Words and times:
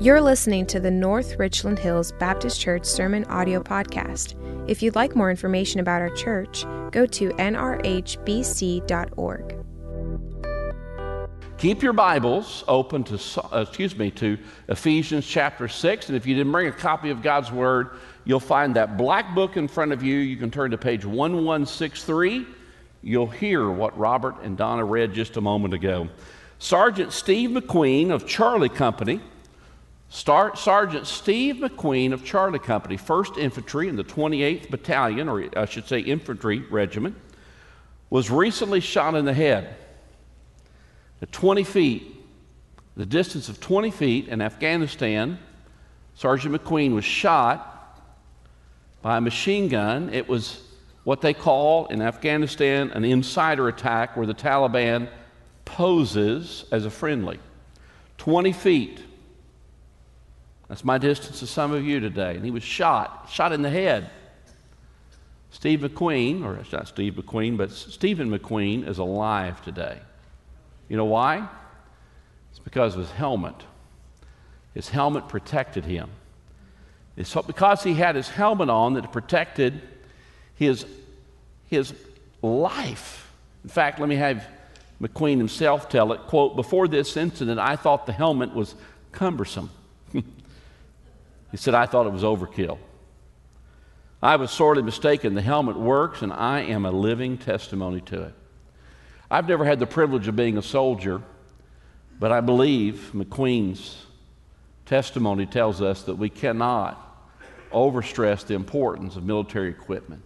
You're 0.00 0.20
listening 0.20 0.64
to 0.66 0.78
the 0.78 0.92
North 0.92 1.40
Richland 1.40 1.76
Hills 1.76 2.12
Baptist 2.20 2.60
Church 2.60 2.84
Sermon 2.84 3.24
Audio 3.24 3.60
Podcast. 3.60 4.36
If 4.70 4.80
you'd 4.80 4.94
like 4.94 5.16
more 5.16 5.28
information 5.28 5.80
about 5.80 6.00
our 6.00 6.10
church, 6.10 6.64
go 6.92 7.04
to 7.04 7.30
nrhbc.org. 7.30 8.04
Keep 11.58 11.82
your 11.82 11.92
Bibles 11.92 12.62
open 12.68 13.02
to, 13.02 13.18
uh, 13.52 13.64
excuse 13.66 13.98
me, 13.98 14.12
to 14.12 14.38
Ephesians 14.68 15.26
chapter 15.26 15.66
6. 15.66 16.08
And 16.08 16.16
if 16.16 16.26
you 16.26 16.36
didn't 16.36 16.52
bring 16.52 16.68
a 16.68 16.72
copy 16.72 17.10
of 17.10 17.20
God's 17.20 17.50
Word, 17.50 17.90
you'll 18.24 18.38
find 18.38 18.76
that 18.76 18.96
black 18.96 19.34
book 19.34 19.56
in 19.56 19.66
front 19.66 19.90
of 19.90 20.04
you. 20.04 20.18
You 20.18 20.36
can 20.36 20.52
turn 20.52 20.70
to 20.70 20.78
page 20.78 21.04
1163. 21.04 22.46
You'll 23.02 23.26
hear 23.26 23.68
what 23.68 23.98
Robert 23.98 24.36
and 24.44 24.56
Donna 24.56 24.84
read 24.84 25.12
just 25.12 25.36
a 25.36 25.40
moment 25.40 25.74
ago. 25.74 26.08
Sergeant 26.60 27.12
Steve 27.12 27.50
McQueen 27.50 28.10
of 28.10 28.28
Charlie 28.28 28.68
Company, 28.68 29.20
Star- 30.08 30.56
Sergeant 30.56 31.06
Steve 31.06 31.56
McQueen 31.56 32.12
of 32.12 32.24
Charlie 32.24 32.58
Company, 32.58 32.96
1st 32.96 33.38
Infantry 33.38 33.88
in 33.88 33.96
the 33.96 34.04
28th 34.04 34.70
Battalion, 34.70 35.28
or 35.28 35.48
I 35.56 35.66
should 35.66 35.86
say 35.86 36.00
Infantry 36.00 36.60
Regiment, 36.70 37.16
was 38.10 38.30
recently 38.30 38.80
shot 38.80 39.14
in 39.14 39.24
the 39.24 39.34
head 39.34 39.76
at 41.20 41.32
20 41.32 41.64
feet, 41.64 42.16
the 42.96 43.06
distance 43.06 43.48
of 43.48 43.60
20 43.60 43.90
feet 43.90 44.28
in 44.28 44.40
Afghanistan, 44.40 45.38
Sergeant 46.14 46.54
McQueen 46.54 46.94
was 46.94 47.04
shot 47.04 48.02
by 49.02 49.18
a 49.18 49.20
machine 49.20 49.68
gun. 49.68 50.12
It 50.12 50.28
was 50.28 50.62
what 51.04 51.20
they 51.20 51.32
call 51.32 51.86
in 51.86 52.02
Afghanistan 52.02 52.90
an 52.90 53.04
insider 53.04 53.68
attack 53.68 54.16
where 54.16 54.26
the 54.26 54.34
Taliban 54.34 55.08
poses 55.64 56.64
as 56.72 56.84
a 56.84 56.90
friendly. 56.90 57.38
20 58.18 58.52
feet. 58.52 59.00
That's 60.68 60.84
my 60.84 60.98
distance 60.98 61.40
to 61.40 61.46
some 61.46 61.72
of 61.72 61.84
you 61.84 61.98
today. 61.98 62.36
And 62.36 62.44
he 62.44 62.50
was 62.50 62.62
shot, 62.62 63.28
shot 63.30 63.52
in 63.52 63.62
the 63.62 63.70
head. 63.70 64.10
Steve 65.50 65.80
McQueen, 65.80 66.44
or 66.44 66.56
it's 66.56 66.72
not 66.72 66.88
Steve 66.88 67.14
McQueen, 67.14 67.56
but 67.56 67.70
Stephen 67.70 68.30
McQueen 68.30 68.86
is 68.86 68.98
alive 68.98 69.62
today. 69.64 69.98
You 70.88 70.96
know 70.96 71.06
why? 71.06 71.48
It's 72.50 72.58
because 72.58 72.94
of 72.94 73.00
his 73.00 73.10
helmet. 73.10 73.54
His 74.74 74.90
helmet 74.90 75.28
protected 75.28 75.86
him. 75.86 76.10
It's 77.16 77.34
because 77.34 77.82
he 77.82 77.94
had 77.94 78.14
his 78.14 78.28
helmet 78.28 78.68
on 78.68 78.94
that 78.94 79.10
protected 79.10 79.80
his, 80.54 80.86
his 81.66 81.94
life. 82.42 83.32
In 83.64 83.70
fact, 83.70 83.98
let 83.98 84.08
me 84.08 84.16
have 84.16 84.46
McQueen 85.00 85.38
himself 85.38 85.88
tell 85.88 86.12
it. 86.12 86.20
Quote, 86.22 86.56
before 86.56 86.86
this 86.88 87.16
incident, 87.16 87.58
I 87.58 87.76
thought 87.76 88.06
the 88.06 88.12
helmet 88.12 88.54
was 88.54 88.74
cumbersome. 89.12 89.70
He 91.50 91.56
said, 91.56 91.74
I 91.74 91.86
thought 91.86 92.06
it 92.06 92.12
was 92.12 92.22
overkill. 92.22 92.78
I 94.22 94.36
was 94.36 94.50
sorely 94.50 94.82
mistaken. 94.82 95.34
The 95.34 95.42
helmet 95.42 95.76
works, 95.76 96.22
and 96.22 96.32
I 96.32 96.60
am 96.62 96.84
a 96.84 96.90
living 96.90 97.38
testimony 97.38 98.00
to 98.02 98.22
it. 98.22 98.34
I've 99.30 99.48
never 99.48 99.64
had 99.64 99.78
the 99.78 99.86
privilege 99.86 100.26
of 100.26 100.36
being 100.36 100.58
a 100.58 100.62
soldier, 100.62 101.22
but 102.18 102.32
I 102.32 102.40
believe 102.40 103.10
McQueen's 103.14 104.06
testimony 104.86 105.46
tells 105.46 105.82
us 105.82 106.02
that 106.04 106.16
we 106.16 106.30
cannot 106.30 107.04
overstress 107.72 108.46
the 108.46 108.54
importance 108.54 109.16
of 109.16 109.24
military 109.24 109.68
equipment. 109.68 110.22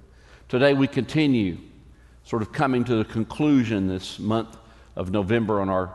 Today 0.48 0.72
we 0.72 0.86
continue 0.86 1.58
sort 2.24 2.42
of 2.42 2.52
coming 2.52 2.84
to 2.84 2.96
the 2.96 3.04
conclusion 3.04 3.88
this 3.88 4.18
month 4.18 4.56
of 4.94 5.10
November 5.10 5.60
on 5.60 5.68
our 5.68 5.92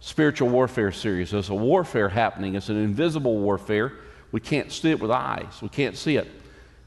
spiritual 0.00 0.48
warfare 0.48 0.90
series. 0.90 1.30
There's 1.30 1.50
a 1.50 1.54
warfare 1.54 2.08
happening, 2.08 2.56
it's 2.56 2.68
an 2.68 2.82
invisible 2.82 3.38
warfare. 3.38 3.92
We 4.32 4.40
can't 4.40 4.70
see 4.70 4.90
it 4.90 5.00
with 5.00 5.10
eyes, 5.10 5.60
we 5.62 5.68
can't 5.68 5.96
see 5.96 6.16
it. 6.16 6.28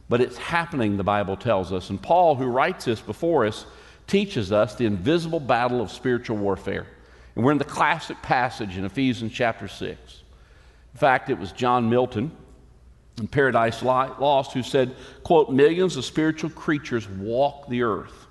But 0.10 0.22
it's 0.22 0.38
happening, 0.38 0.98
the 0.98 1.04
Bible 1.04 1.38
tells 1.38 1.72
us. 1.72 1.90
And 1.90 2.02
Paul, 2.02 2.36
who 2.36 2.46
writes 2.46 2.86
this 2.86 3.02
before 3.02 3.46
us, 3.46 3.66
teaches 4.06 4.52
us 4.52 4.76
the 4.76 4.86
invisible 4.86 5.40
battle 5.40 5.82
of 5.82 5.92
spiritual 5.92 6.38
warfare. 6.38 6.86
And 7.36 7.44
we're 7.44 7.54
in 7.54 7.58
the 7.58 7.64
classic 7.64 8.22
passage 8.22 8.78
in 8.78 8.86
Ephesians 8.86 9.32
chapter 9.32 9.68
6. 9.68 9.90
In 9.90 11.00
fact, 11.00 11.30
it 11.30 11.40
was 11.40 11.52
John 11.52 11.90
Milton 11.90 12.32
in 13.18 13.28
Paradise 13.28 13.82
Lost 13.82 14.52
who 14.52 14.62
said, 14.62 14.96
quote, 15.24 15.50
millions 15.50 15.96
of 15.96 16.06
spiritual 16.06 16.50
creatures 16.50 17.08
walk 17.08 17.68
the 17.70 17.84
earth. 17.84 18.28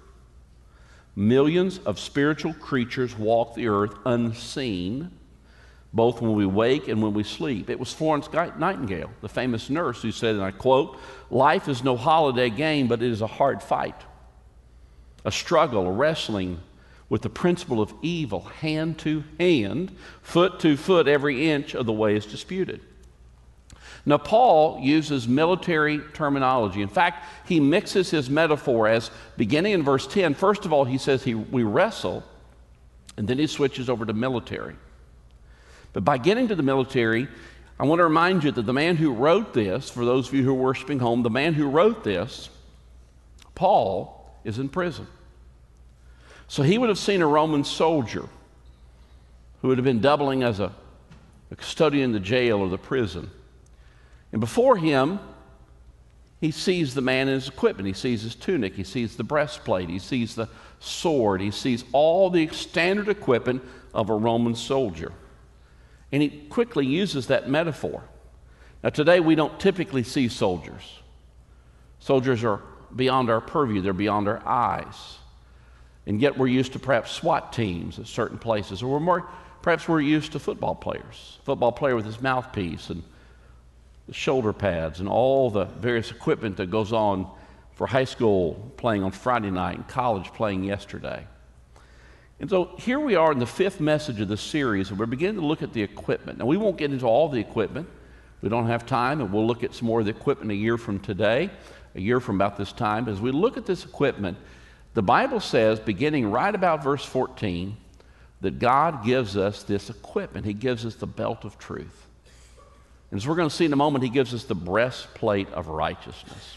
Millions 1.16 1.78
of 1.78 1.98
spiritual 1.98 2.54
creatures 2.54 3.16
walk 3.16 3.54
the 3.54 3.68
earth 3.68 3.94
unseen, 4.06 5.10
both 5.94 6.20
when 6.20 6.34
we 6.34 6.46
wake 6.46 6.88
and 6.88 7.02
when 7.02 7.12
we 7.12 7.22
sleep. 7.22 7.68
It 7.68 7.78
was 7.78 7.92
Florence 7.92 8.28
Nightingale, 8.32 9.10
the 9.20 9.28
famous 9.28 9.68
nurse, 9.68 10.02
who 10.02 10.10
said, 10.10 10.34
and 10.34 10.44
I 10.44 10.50
quote, 10.50 10.98
Life 11.30 11.68
is 11.68 11.84
no 11.84 11.96
holiday 11.96 12.50
game, 12.50 12.88
but 12.88 13.02
it 13.02 13.10
is 13.10 13.20
a 13.20 13.26
hard 13.26 13.62
fight 13.62 13.96
a 15.24 15.30
struggle, 15.30 15.86
a 15.86 15.92
wrestling 15.92 16.58
with 17.08 17.22
the 17.22 17.30
principle 17.30 17.80
of 17.80 17.94
evil, 18.02 18.40
hand 18.40 18.98
to 18.98 19.22
hand, 19.38 19.94
foot 20.22 20.58
to 20.60 20.76
foot, 20.76 21.06
every 21.06 21.48
inch 21.48 21.74
of 21.74 21.86
the 21.86 21.92
way 21.92 22.16
is 22.16 22.26
disputed. 22.26 22.80
Now, 24.04 24.18
Paul 24.18 24.80
uses 24.80 25.28
military 25.28 26.00
terminology. 26.14 26.82
In 26.82 26.88
fact, 26.88 27.24
he 27.46 27.60
mixes 27.60 28.10
his 28.10 28.28
metaphor 28.28 28.88
as 28.88 29.10
beginning 29.36 29.74
in 29.74 29.82
verse 29.84 30.06
10. 30.08 30.34
First 30.34 30.64
of 30.64 30.72
all, 30.72 30.84
he 30.84 30.98
says 30.98 31.22
he, 31.22 31.34
we 31.34 31.62
wrestle, 31.62 32.24
and 33.16 33.28
then 33.28 33.38
he 33.38 33.46
switches 33.46 33.88
over 33.88 34.04
to 34.04 34.12
military. 34.12 34.74
But 35.92 36.04
by 36.04 36.18
getting 36.18 36.48
to 36.48 36.54
the 36.54 36.62
military, 36.62 37.28
I 37.78 37.84
want 37.84 37.98
to 37.98 38.04
remind 38.04 38.44
you 38.44 38.52
that 38.52 38.62
the 38.62 38.72
man 38.72 38.96
who 38.96 39.12
wrote 39.12 39.52
this, 39.52 39.90
for 39.90 40.04
those 40.04 40.28
of 40.28 40.34
you 40.34 40.42
who 40.42 40.50
are 40.50 40.54
worshiping 40.54 40.98
home, 40.98 41.22
the 41.22 41.30
man 41.30 41.54
who 41.54 41.68
wrote 41.68 42.04
this, 42.04 42.48
Paul, 43.54 44.38
is 44.44 44.58
in 44.58 44.68
prison. 44.68 45.06
So 46.48 46.62
he 46.62 46.78
would 46.78 46.88
have 46.88 46.98
seen 46.98 47.22
a 47.22 47.26
Roman 47.26 47.64
soldier 47.64 48.28
who 49.60 49.68
would 49.68 49.78
have 49.78 49.84
been 49.84 50.00
doubling 50.00 50.42
as 50.42 50.60
a, 50.60 50.72
a 51.50 51.56
custodian 51.56 52.04
in 52.04 52.12
the 52.12 52.20
jail 52.20 52.58
or 52.58 52.68
the 52.68 52.78
prison. 52.78 53.30
And 54.32 54.40
before 54.40 54.76
him, 54.76 55.18
he 56.40 56.50
sees 56.50 56.94
the 56.94 57.00
man 57.00 57.28
in 57.28 57.34
his 57.34 57.48
equipment. 57.48 57.86
He 57.86 57.92
sees 57.92 58.22
his 58.22 58.34
tunic. 58.34 58.74
He 58.74 58.84
sees 58.84 59.16
the 59.16 59.24
breastplate. 59.24 59.88
He 59.88 59.98
sees 59.98 60.34
the 60.34 60.48
sword. 60.80 61.40
He 61.40 61.52
sees 61.52 61.84
all 61.92 62.30
the 62.30 62.48
standard 62.48 63.08
equipment 63.08 63.62
of 63.94 64.10
a 64.10 64.14
Roman 64.14 64.54
soldier. 64.54 65.12
And 66.12 66.22
he 66.22 66.28
quickly 66.50 66.86
uses 66.86 67.28
that 67.28 67.48
metaphor. 67.48 68.04
Now, 68.84 68.90
today 68.90 69.20
we 69.20 69.34
don't 69.34 69.58
typically 69.58 70.02
see 70.02 70.28
soldiers. 70.28 71.00
Soldiers 72.00 72.44
are 72.44 72.60
beyond 72.94 73.30
our 73.30 73.40
purview, 73.40 73.80
they're 73.80 73.92
beyond 73.92 74.28
our 74.28 74.46
eyes. 74.46 75.18
And 76.06 76.20
yet 76.20 76.36
we're 76.36 76.48
used 76.48 76.72
to 76.72 76.78
perhaps 76.78 77.12
SWAT 77.12 77.52
teams 77.52 77.98
at 77.98 78.06
certain 78.06 78.38
places, 78.38 78.82
or 78.82 78.92
we're 78.92 79.00
more, 79.00 79.28
perhaps 79.62 79.88
we're 79.88 80.00
used 80.00 80.32
to 80.32 80.38
football 80.38 80.74
players. 80.74 81.38
Football 81.44 81.72
player 81.72 81.96
with 81.96 82.04
his 82.04 82.20
mouthpiece 82.20 82.90
and 82.90 83.02
the 84.08 84.14
shoulder 84.14 84.52
pads 84.52 85.00
and 85.00 85.08
all 85.08 85.48
the 85.48 85.64
various 85.64 86.10
equipment 86.10 86.56
that 86.56 86.70
goes 86.70 86.92
on 86.92 87.30
for 87.74 87.86
high 87.86 88.04
school 88.04 88.72
playing 88.76 89.04
on 89.04 89.12
Friday 89.12 89.50
night 89.50 89.76
and 89.76 89.88
college 89.88 90.32
playing 90.32 90.64
yesterday. 90.64 91.24
And 92.42 92.50
so 92.50 92.74
here 92.76 93.00
we 93.00 93.14
are 93.14 93.32
in 93.32 93.38
the 93.38 93.46
fifth 93.46 93.80
message 93.80 94.20
of 94.20 94.28
the 94.28 94.36
series, 94.36 94.90
and 94.90 94.98
we're 94.98 95.06
beginning 95.06 95.40
to 95.40 95.46
look 95.46 95.62
at 95.62 95.72
the 95.72 95.82
equipment. 95.82 96.38
Now, 96.38 96.44
we 96.44 96.58
won't 96.58 96.76
get 96.76 96.92
into 96.92 97.06
all 97.06 97.30
the 97.30 97.40
equipment. 97.40 97.88
We 98.42 98.50
don't 98.50 98.66
have 98.66 98.84
time, 98.84 99.22
and 99.22 99.32
we'll 99.32 99.46
look 99.46 99.64
at 99.64 99.72
some 99.74 99.86
more 99.86 100.00
of 100.00 100.06
the 100.06 100.10
equipment 100.10 100.50
a 100.50 100.54
year 100.54 100.76
from 100.76 100.98
today 100.98 101.50
a 101.94 102.00
year 102.00 102.20
from 102.20 102.36
about 102.36 102.56
this 102.56 102.72
time, 102.72 103.08
as 103.08 103.20
we 103.20 103.30
look 103.30 103.56
at 103.56 103.66
this 103.66 103.84
equipment, 103.84 104.38
the 104.94 105.02
Bible 105.02 105.40
says, 105.40 105.80
beginning 105.80 106.30
right 106.30 106.54
about 106.54 106.82
verse 106.82 107.04
14, 107.04 107.76
that 108.40 108.58
God 108.58 109.04
gives 109.04 109.36
us 109.36 109.62
this 109.62 109.90
equipment. 109.90 110.46
He 110.46 110.54
gives 110.54 110.84
us 110.84 110.94
the 110.94 111.06
belt 111.06 111.44
of 111.44 111.58
truth. 111.58 112.06
And 113.10 113.18
as 113.18 113.26
we're 113.26 113.36
going 113.36 113.48
to 113.48 113.54
see 113.54 113.66
in 113.66 113.72
a 113.72 113.76
moment, 113.76 114.04
He 114.04 114.10
gives 114.10 114.34
us 114.34 114.44
the 114.44 114.54
breastplate 114.54 115.50
of 115.52 115.68
righteousness. 115.68 116.56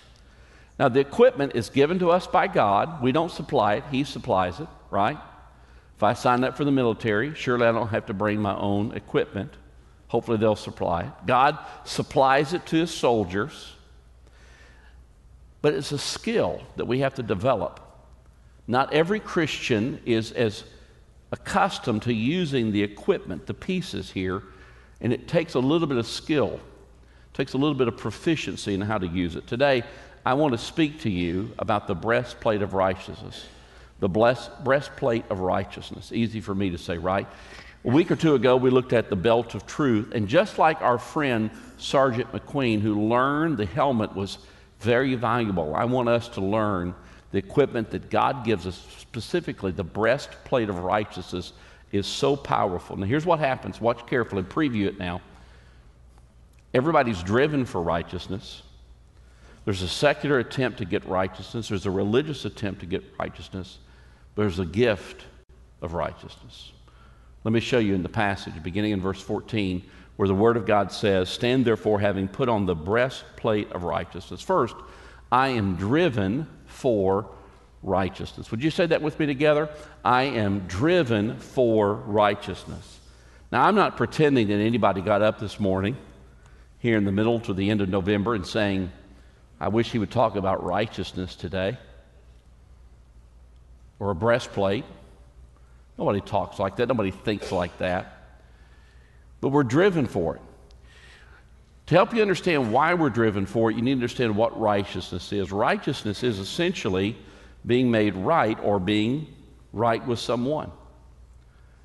Now, 0.80 0.90
the 0.90 1.00
equipment 1.00 1.54
is 1.56 1.70
given 1.70 2.00
to 2.00 2.12
us 2.12 2.28
by 2.28 2.48
God. 2.48 3.02
We 3.02 3.12
don't 3.12 3.32
supply 3.32 3.76
it, 3.76 3.84
He 3.92 4.04
supplies 4.04 4.60
it, 4.60 4.68
right? 4.90 5.18
If 5.96 6.04
I 6.04 6.14
sign 6.14 6.44
up 6.44 6.58
for 6.58 6.66
the 6.66 6.72
military, 6.72 7.34
surely 7.36 7.66
I 7.66 7.72
don't 7.72 7.88
have 7.88 8.08
to 8.08 8.14
bring 8.14 8.42
my 8.42 8.56
own 8.56 8.94
equipment. 8.94 9.54
Hopefully, 10.08 10.38
they'll 10.38 10.56
supply 10.56 11.04
it. 11.04 11.12
God 11.26 11.58
supplies 11.84 12.54
it 12.54 12.66
to 12.68 12.78
His 12.78 12.92
soldiers 12.92 13.76
but 15.66 15.74
it's 15.74 15.92
a 15.92 15.98
skill 15.98 16.62
that 16.76 16.86
we 16.86 17.00
have 17.00 17.16
to 17.16 17.24
develop. 17.24 17.80
Not 18.68 18.94
every 18.94 19.20
Christian 19.20 20.00
is 20.06 20.32
as 20.32 20.64
accustomed 21.32 22.04
to 22.04 22.14
using 22.14 22.72
the 22.72 22.84
equipment, 22.84 23.48
the 23.48 23.56
pieces 23.56 24.12
here, 24.12 24.44
and 25.02 25.12
it 25.12 25.28
takes 25.28 25.56
a 25.56 25.60
little 25.60 25.88
bit 25.88 25.98
of 25.98 26.06
skill, 26.06 26.60
it 26.60 27.34
takes 27.34 27.54
a 27.54 27.58
little 27.58 27.74
bit 27.74 27.88
of 27.88 27.98
proficiency 27.98 28.76
in 28.76 28.82
how 28.82 29.00
to 29.00 29.08
use 29.08 29.36
it. 29.36 29.48
Today, 29.48 29.82
I 30.24 30.36
want 30.36 30.52
to 30.52 30.60
speak 30.60 31.00
to 31.00 31.10
you 31.10 31.50
about 31.58 31.88
the 31.88 31.96
breastplate 31.96 32.62
of 32.62 32.76
righteousness. 32.76 33.48
The 34.00 34.10
bless, 34.10 34.50
breastplate 34.64 35.26
of 35.30 35.40
righteousness. 35.40 36.12
Easy 36.12 36.42
for 36.42 36.54
me 36.54 36.70
to 36.72 36.78
say, 36.78 36.98
right? 36.98 37.28
A 37.86 37.90
week 37.90 38.12
or 38.12 38.16
two 38.16 38.36
ago, 38.36 38.58
we 38.58 38.70
looked 38.70 38.94
at 38.94 39.10
the 39.10 39.16
belt 39.16 39.56
of 39.56 39.66
truth, 39.66 40.12
and 40.14 40.28
just 40.28 40.58
like 40.58 40.82
our 40.82 40.98
friend 40.98 41.52
Sergeant 41.78 42.32
McQueen, 42.32 42.82
who 42.82 43.08
learned 43.08 43.58
the 43.58 43.66
helmet 43.66 44.16
was 44.16 44.40
very 44.80 45.16
valuable, 45.16 45.76
I 45.76 45.86
want 45.86 46.10
us 46.10 46.28
to 46.30 46.42
learn 46.42 46.96
the 47.32 47.38
equipment 47.38 47.92
that 47.92 48.10
God 48.10 48.44
gives 48.44 48.66
us, 48.66 48.82
specifically 48.98 49.72
the 49.72 49.84
breastplate 49.84 50.70
of 50.70 50.80
righteousness, 50.80 51.54
is 51.92 52.08
so 52.08 52.36
powerful. 52.36 52.98
Now, 52.98 53.06
here's 53.06 53.26
what 53.26 53.40
happens. 53.40 53.80
Watch 53.80 54.06
carefully, 54.08 54.44
preview 54.44 54.88
it 54.88 54.98
now. 54.98 55.22
Everybody's 56.74 57.24
driven 57.24 57.66
for 57.66 57.82
righteousness. 57.82 58.64
There's 59.64 59.82
a 59.82 59.88
secular 59.88 60.40
attempt 60.40 60.78
to 60.80 60.86
get 60.86 61.06
righteousness, 61.06 61.70
there's 61.70 61.86
a 61.86 61.92
religious 61.92 62.46
attempt 62.46 62.82
to 62.82 62.86
get 62.86 63.04
righteousness, 63.20 63.80
there's 64.36 64.60
a 64.60 64.66
gift 64.66 65.24
of 65.82 65.94
righteousness. 65.94 66.72
Let 67.44 67.54
me 67.54 67.60
show 67.60 67.80
you 67.80 67.94
in 67.94 68.04
the 68.04 68.10
passage, 68.10 68.62
beginning 68.64 68.92
in 68.92 69.02
verse 69.02 69.22
14, 69.22 69.84
where 70.16 70.28
the 70.28 70.36
Word 70.36 70.58
of 70.58 70.66
God 70.66 70.92
says, 70.92 71.30
Stand 71.30 71.66
therefore, 71.66 72.00
having 72.00 72.28
put 72.28 72.50
on 72.50 72.66
the 72.66 72.76
breastplate 72.76 73.72
of 73.72 73.84
righteousness. 73.84 74.42
First, 74.42 74.76
I 75.32 75.50
am 75.50 75.76
driven 75.76 76.48
for 76.66 77.28
righteousness. 77.84 78.50
Would 78.52 78.64
you 78.64 78.72
say 78.72 78.88
that 78.88 79.02
with 79.02 79.20
me 79.20 79.26
together? 79.26 79.70
I 80.04 80.24
am 80.24 80.62
driven 80.68 81.38
for 81.38 81.94
righteousness. 81.94 83.00
Now, 83.52 83.66
I'm 83.66 83.76
not 83.76 83.96
pretending 83.96 84.48
that 84.48 84.56
anybody 84.56 85.02
got 85.02 85.22
up 85.22 85.40
this 85.40 85.60
morning 85.60 85.96
here 86.80 86.98
in 86.98 87.06
the 87.06 87.12
middle 87.12 87.40
to 87.42 87.54
the 87.54 87.70
end 87.70 87.82
of 87.82 87.90
November 87.90 88.34
and 88.36 88.46
saying, 88.46 88.92
I 89.60 89.68
wish 89.68 89.92
he 89.92 90.00
would 90.00 90.12
talk 90.12 90.36
about 90.36 90.64
righteousness 90.64 91.36
today 91.36 91.78
or 94.00 94.12
a 94.12 94.16
breastplate 94.16 94.86
Nobody 95.98 96.22
talks 96.22 96.60
like 96.60 96.78
that. 96.78 96.88
Nobody 96.88 97.12
thinks 97.12 97.52
like 97.52 97.78
that. 97.78 98.12
But 99.42 99.50
we're 99.50 99.64
driven 99.64 100.08
for 100.08 100.36
it. 100.36 100.42
To 101.88 101.96
help 101.96 102.14
you 102.14 102.22
understand 102.22 102.74
why 102.74 102.96
we're 102.96 103.12
driven 103.12 103.46
for 103.46 103.70
it, 103.70 103.76
you 103.76 103.82
need 103.82 103.92
to 103.92 103.98
understand 103.98 104.36
what 104.36 104.60
righteousness 104.60 105.32
is. 105.32 105.52
Righteousness 105.52 106.24
is 106.24 106.40
essentially 106.40 107.16
being 107.66 107.92
made 107.92 108.16
right 108.16 108.58
or 108.62 108.80
being 108.80 109.28
right 109.72 110.06
with 110.06 110.20
someone, 110.20 110.72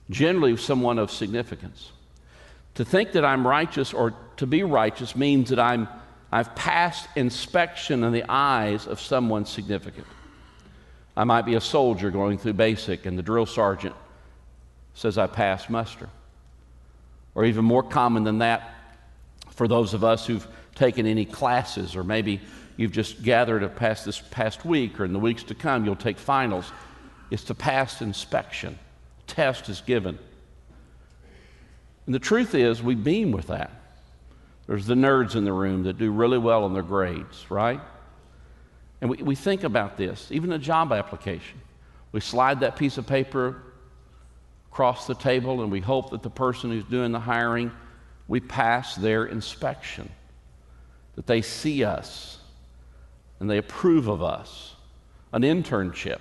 generally, 0.08 0.56
someone 0.56 0.98
of 0.98 1.10
significance. 1.10 1.92
To 2.76 2.84
think 2.84 3.12
that 3.12 3.24
I'm 3.24 3.46
righteous 3.46 3.92
or 3.92 4.14
to 4.36 4.46
be 4.46 4.62
righteous 4.62 5.14
means 5.14 5.50
that 5.50 5.58
I'm, 5.58 5.86
I've 6.32 6.54
passed 6.54 7.08
inspection 7.14 8.02
in 8.02 8.12
the 8.12 8.24
eyes 8.28 8.86
of 8.86 9.00
someone 9.00 9.44
significant. 9.44 10.06
I 11.20 11.24
might 11.24 11.44
be 11.44 11.54
a 11.54 11.60
soldier 11.60 12.10
going 12.10 12.38
through 12.38 12.54
basic, 12.54 13.04
and 13.04 13.18
the 13.18 13.22
drill 13.22 13.44
sergeant 13.44 13.94
says, 14.94 15.18
I 15.18 15.26
passed 15.26 15.68
muster. 15.68 16.08
Or 17.34 17.44
even 17.44 17.62
more 17.62 17.82
common 17.82 18.24
than 18.24 18.38
that, 18.38 18.72
for 19.50 19.68
those 19.68 19.92
of 19.92 20.02
us 20.02 20.26
who've 20.26 20.48
taken 20.74 21.04
any 21.04 21.26
classes, 21.26 21.94
or 21.94 22.02
maybe 22.02 22.40
you've 22.78 22.92
just 22.92 23.22
gathered 23.22 23.62
a 23.62 23.68
past 23.68 24.06
this 24.06 24.18
past 24.30 24.64
week, 24.64 24.98
or 24.98 25.04
in 25.04 25.12
the 25.12 25.18
weeks 25.18 25.42
to 25.42 25.54
come, 25.54 25.84
you'll 25.84 25.94
take 25.94 26.16
finals, 26.16 26.72
is 27.30 27.44
to 27.44 27.54
pass 27.54 28.00
inspection. 28.00 28.78
Test 29.26 29.68
is 29.68 29.82
given. 29.82 30.18
And 32.06 32.14
the 32.14 32.18
truth 32.18 32.54
is, 32.54 32.82
we 32.82 32.94
beam 32.94 33.30
with 33.30 33.48
that. 33.48 33.70
There's 34.66 34.86
the 34.86 34.94
nerds 34.94 35.36
in 35.36 35.44
the 35.44 35.52
room 35.52 35.82
that 35.82 35.98
do 35.98 36.10
really 36.10 36.38
well 36.38 36.64
on 36.64 36.72
their 36.72 36.82
grades, 36.82 37.44
right? 37.50 37.82
And 39.00 39.10
we, 39.10 39.16
we 39.18 39.34
think 39.34 39.64
about 39.64 39.96
this, 39.96 40.28
even 40.30 40.52
a 40.52 40.58
job 40.58 40.92
application. 40.92 41.60
We 42.12 42.20
slide 42.20 42.60
that 42.60 42.76
piece 42.76 42.98
of 42.98 43.06
paper 43.06 43.62
across 44.70 45.06
the 45.06 45.14
table 45.14 45.62
and 45.62 45.72
we 45.72 45.80
hope 45.80 46.10
that 46.10 46.22
the 46.22 46.30
person 46.30 46.70
who's 46.70 46.84
doing 46.84 47.12
the 47.12 47.20
hiring, 47.20 47.72
we 48.28 48.40
pass 48.40 48.94
their 48.96 49.26
inspection, 49.26 50.10
that 51.16 51.26
they 51.26 51.42
see 51.42 51.84
us 51.84 52.38
and 53.38 53.48
they 53.48 53.58
approve 53.58 54.08
of 54.08 54.22
us. 54.22 54.74
An 55.32 55.42
internship, 55.42 56.18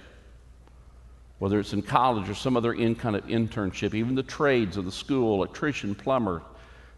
whether 1.40 1.60
it's 1.60 1.74
in 1.74 1.82
college 1.82 2.30
or 2.30 2.36
some 2.36 2.56
other 2.56 2.74
in 2.74 2.96
kind 2.96 3.16
of 3.16 3.26
internship, 3.26 3.94
even 3.94 4.16
the 4.16 4.24
trades 4.24 4.78
of 4.78 4.86
the 4.86 4.92
school, 4.92 5.36
electrician, 5.36 5.96
plumber, 5.96 6.44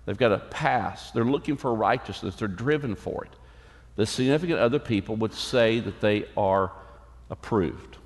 they've 0.05 0.17
got 0.17 0.29
to 0.29 0.37
pass. 0.37 1.11
They're 1.11 1.23
looking 1.23 1.55
for 1.55 1.73
righteousness, 1.73 2.35
they're 2.35 2.47
driven 2.49 2.95
for 2.95 3.23
it 3.23 3.31
the 4.01 4.07
significant 4.07 4.57
other 4.57 4.79
people 4.79 5.15
would 5.17 5.31
say 5.31 5.79
that 5.79 6.01
they 6.01 6.25
are 6.35 6.71
approved. 7.29 7.97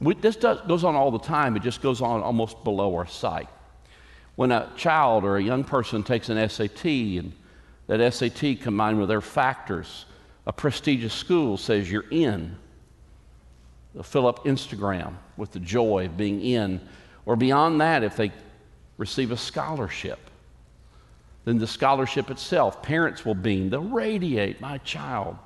We, 0.00 0.14
this 0.14 0.36
does, 0.36 0.62
goes 0.62 0.84
on 0.84 0.94
all 0.94 1.10
the 1.10 1.18
time, 1.18 1.54
it 1.54 1.62
just 1.62 1.82
goes 1.82 2.00
on 2.00 2.22
almost 2.22 2.64
below 2.64 2.96
our 2.96 3.06
sight. 3.06 3.50
When 4.36 4.50
a 4.50 4.72
child 4.74 5.24
or 5.24 5.36
a 5.36 5.42
young 5.42 5.64
person 5.64 6.02
takes 6.02 6.30
an 6.30 6.48
SAT 6.48 6.86
and 6.86 7.34
that 7.88 8.14
SAT 8.14 8.62
combined 8.62 8.98
with 8.98 9.10
their 9.10 9.20
factors, 9.20 10.06
a 10.46 10.52
prestigious 10.52 11.12
school 11.12 11.58
says 11.58 11.90
you're 11.90 12.08
in. 12.10 12.56
They'll 13.92 14.02
fill 14.04 14.26
up 14.26 14.46
Instagram 14.46 15.16
with 15.36 15.52
the 15.52 15.60
joy 15.60 16.06
of 16.06 16.16
being 16.16 16.40
in. 16.40 16.80
Or 17.26 17.36
beyond 17.36 17.82
that, 17.82 18.02
if 18.02 18.16
they 18.16 18.32
receive 18.96 19.30
a 19.30 19.36
scholarship, 19.36 20.30
then 21.44 21.58
the 21.58 21.66
scholarship 21.66 22.30
itself. 22.30 22.82
Parents 22.82 23.24
will 23.24 23.34
beam, 23.34 23.70
they'll 23.70 23.82
radiate. 23.82 24.60
My 24.60 24.78
child 24.78 25.36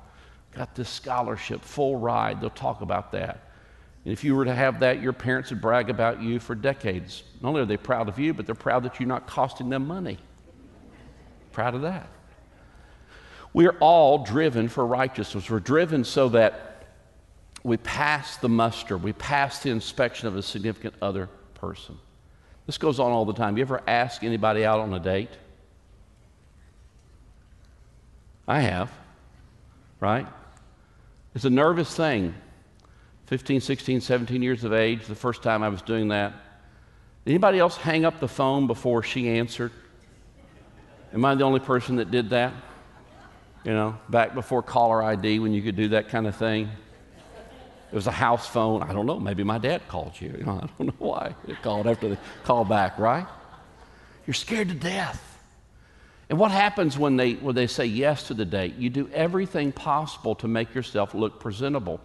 got 0.53 0.75
this 0.75 0.89
scholarship, 0.89 1.61
full 1.61 1.97
ride. 1.97 2.41
They'll 2.41 2.49
talk 2.49 2.81
about 2.81 3.11
that. 3.11 3.51
And 4.03 4.13
if 4.13 4.23
you 4.23 4.35
were 4.35 4.45
to 4.45 4.55
have 4.55 4.79
that, 4.79 5.01
your 5.01 5.13
parents 5.13 5.49
would 5.49 5.61
brag 5.61 5.89
about 5.89 6.21
you 6.21 6.39
for 6.39 6.55
decades. 6.55 7.23
Not 7.41 7.49
only 7.49 7.61
are 7.61 7.65
they 7.65 7.77
proud 7.77 8.07
of 8.07 8.17
you, 8.17 8.33
but 8.33 8.45
they're 8.45 8.55
proud 8.55 8.83
that 8.83 8.99
you're 8.99 9.07
not 9.07 9.27
costing 9.27 9.69
them 9.69 9.85
money. 9.85 10.17
Proud 11.51 11.75
of 11.75 11.81
that. 11.81 12.07
We 13.53 13.67
are 13.67 13.75
all 13.79 14.23
driven 14.23 14.67
for 14.67 14.85
righteousness. 14.85 15.49
We're 15.49 15.59
driven 15.59 16.03
so 16.03 16.29
that 16.29 16.85
we 17.63 17.77
pass 17.77 18.37
the 18.37 18.47
muster, 18.47 18.97
we 18.97 19.13
pass 19.13 19.59
the 19.59 19.71
inspection 19.71 20.27
of 20.27 20.37
a 20.37 20.41
significant 20.41 20.93
other 21.01 21.27
person. 21.55 21.97
This 22.65 22.77
goes 22.77 22.99
on 22.99 23.11
all 23.11 23.25
the 23.25 23.33
time. 23.33 23.57
You 23.57 23.63
ever 23.63 23.81
ask 23.87 24.23
anybody 24.23 24.63
out 24.63 24.79
on 24.79 24.93
a 24.93 24.99
date? 24.99 25.31
I 28.47 28.61
have, 28.61 28.91
right? 29.99 30.27
It's 31.35 31.45
a 31.45 31.49
nervous 31.49 31.93
thing. 31.93 32.33
15, 33.25 33.59
16, 33.59 34.01
17 34.01 34.41
years 34.41 34.63
of 34.63 34.71
age, 34.71 35.05
the 35.05 35.15
first 35.15 35.43
time 35.43 35.61
I 35.61 35.69
was 35.69 35.81
doing 35.81 36.07
that. 36.09 36.33
Anybody 37.25 37.59
else 37.59 37.75
hang 37.75 38.05
up 38.05 38.21
the 38.21 38.27
phone 38.27 38.67
before 38.67 39.03
she 39.03 39.27
answered? 39.27 39.73
Am 41.13 41.25
I 41.25 41.35
the 41.35 41.43
only 41.43 41.59
person 41.59 41.97
that 41.97 42.09
did 42.09 42.29
that? 42.29 42.53
You 43.65 43.73
know, 43.73 43.97
back 44.07 44.33
before 44.33 44.63
caller 44.63 45.03
ID 45.03 45.39
when 45.39 45.53
you 45.53 45.61
could 45.61 45.75
do 45.75 45.89
that 45.89 46.07
kind 46.07 46.25
of 46.25 46.37
thing. 46.37 46.69
It 47.91 47.95
was 47.95 48.07
a 48.07 48.11
house 48.11 48.47
phone. 48.47 48.81
I 48.81 48.93
don't 48.93 49.05
know. 49.05 49.19
Maybe 49.19 49.43
my 49.43 49.57
dad 49.57 49.81
called 49.89 50.13
you. 50.19 50.33
you 50.37 50.43
know, 50.45 50.61
I 50.63 50.69
don't 50.77 50.87
know 50.87 50.95
why. 50.99 51.35
He 51.45 51.53
called 51.55 51.85
after 51.85 52.07
the 52.07 52.17
call 52.45 52.63
back, 52.63 52.97
right? 52.97 53.27
You're 54.25 54.33
scared 54.33 54.69
to 54.69 54.75
death. 54.75 55.26
And 56.29 56.37
what 56.37 56.51
happens 56.51 56.97
when 56.97 57.15
they, 57.15 57.33
when 57.33 57.55
they 57.55 57.67
say 57.67 57.85
yes 57.85 58.27
to 58.27 58.33
the 58.33 58.45
date? 58.45 58.75
You 58.75 58.89
do 58.89 59.09
everything 59.13 59.71
possible 59.71 60.35
to 60.35 60.47
make 60.47 60.75
yourself 60.75 61.13
look 61.13 61.39
presentable. 61.39 62.01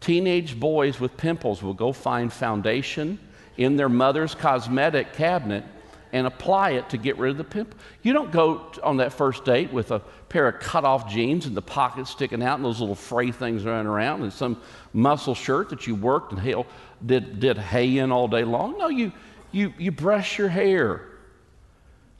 Teenage 0.00 0.58
boys 0.58 1.00
with 1.00 1.16
pimples 1.16 1.62
will 1.62 1.74
go 1.74 1.92
find 1.92 2.32
foundation 2.32 3.18
in 3.56 3.76
their 3.76 3.88
mother's 3.88 4.34
cosmetic 4.34 5.14
cabinet 5.14 5.64
and 6.12 6.26
apply 6.26 6.72
it 6.72 6.90
to 6.90 6.98
get 6.98 7.16
rid 7.16 7.30
of 7.30 7.38
the 7.38 7.44
pimple. 7.44 7.78
You 8.02 8.12
don't 8.12 8.30
go 8.30 8.70
on 8.82 8.98
that 8.98 9.14
first 9.14 9.44
date 9.46 9.72
with 9.72 9.90
a 9.90 10.00
pair 10.28 10.48
of 10.48 10.60
cut 10.60 10.84
off 10.84 11.10
jeans 11.10 11.46
and 11.46 11.56
the 11.56 11.62
pockets 11.62 12.10
sticking 12.10 12.42
out 12.42 12.56
and 12.56 12.64
those 12.64 12.80
little 12.80 12.94
fray 12.94 13.32
things 13.32 13.64
running 13.64 13.86
around 13.86 14.22
and 14.22 14.32
some 14.32 14.60
muscle 14.92 15.34
shirt 15.34 15.70
that 15.70 15.86
you 15.86 15.94
worked 15.94 16.32
and 16.32 16.40
hell, 16.40 16.66
did, 17.04 17.40
did 17.40 17.56
hay 17.56 17.96
in 17.96 18.12
all 18.12 18.28
day 18.28 18.44
long. 18.44 18.76
No, 18.76 18.88
you, 18.88 19.12
you, 19.52 19.72
you 19.78 19.90
brush 19.90 20.36
your 20.36 20.48
hair. 20.48 21.11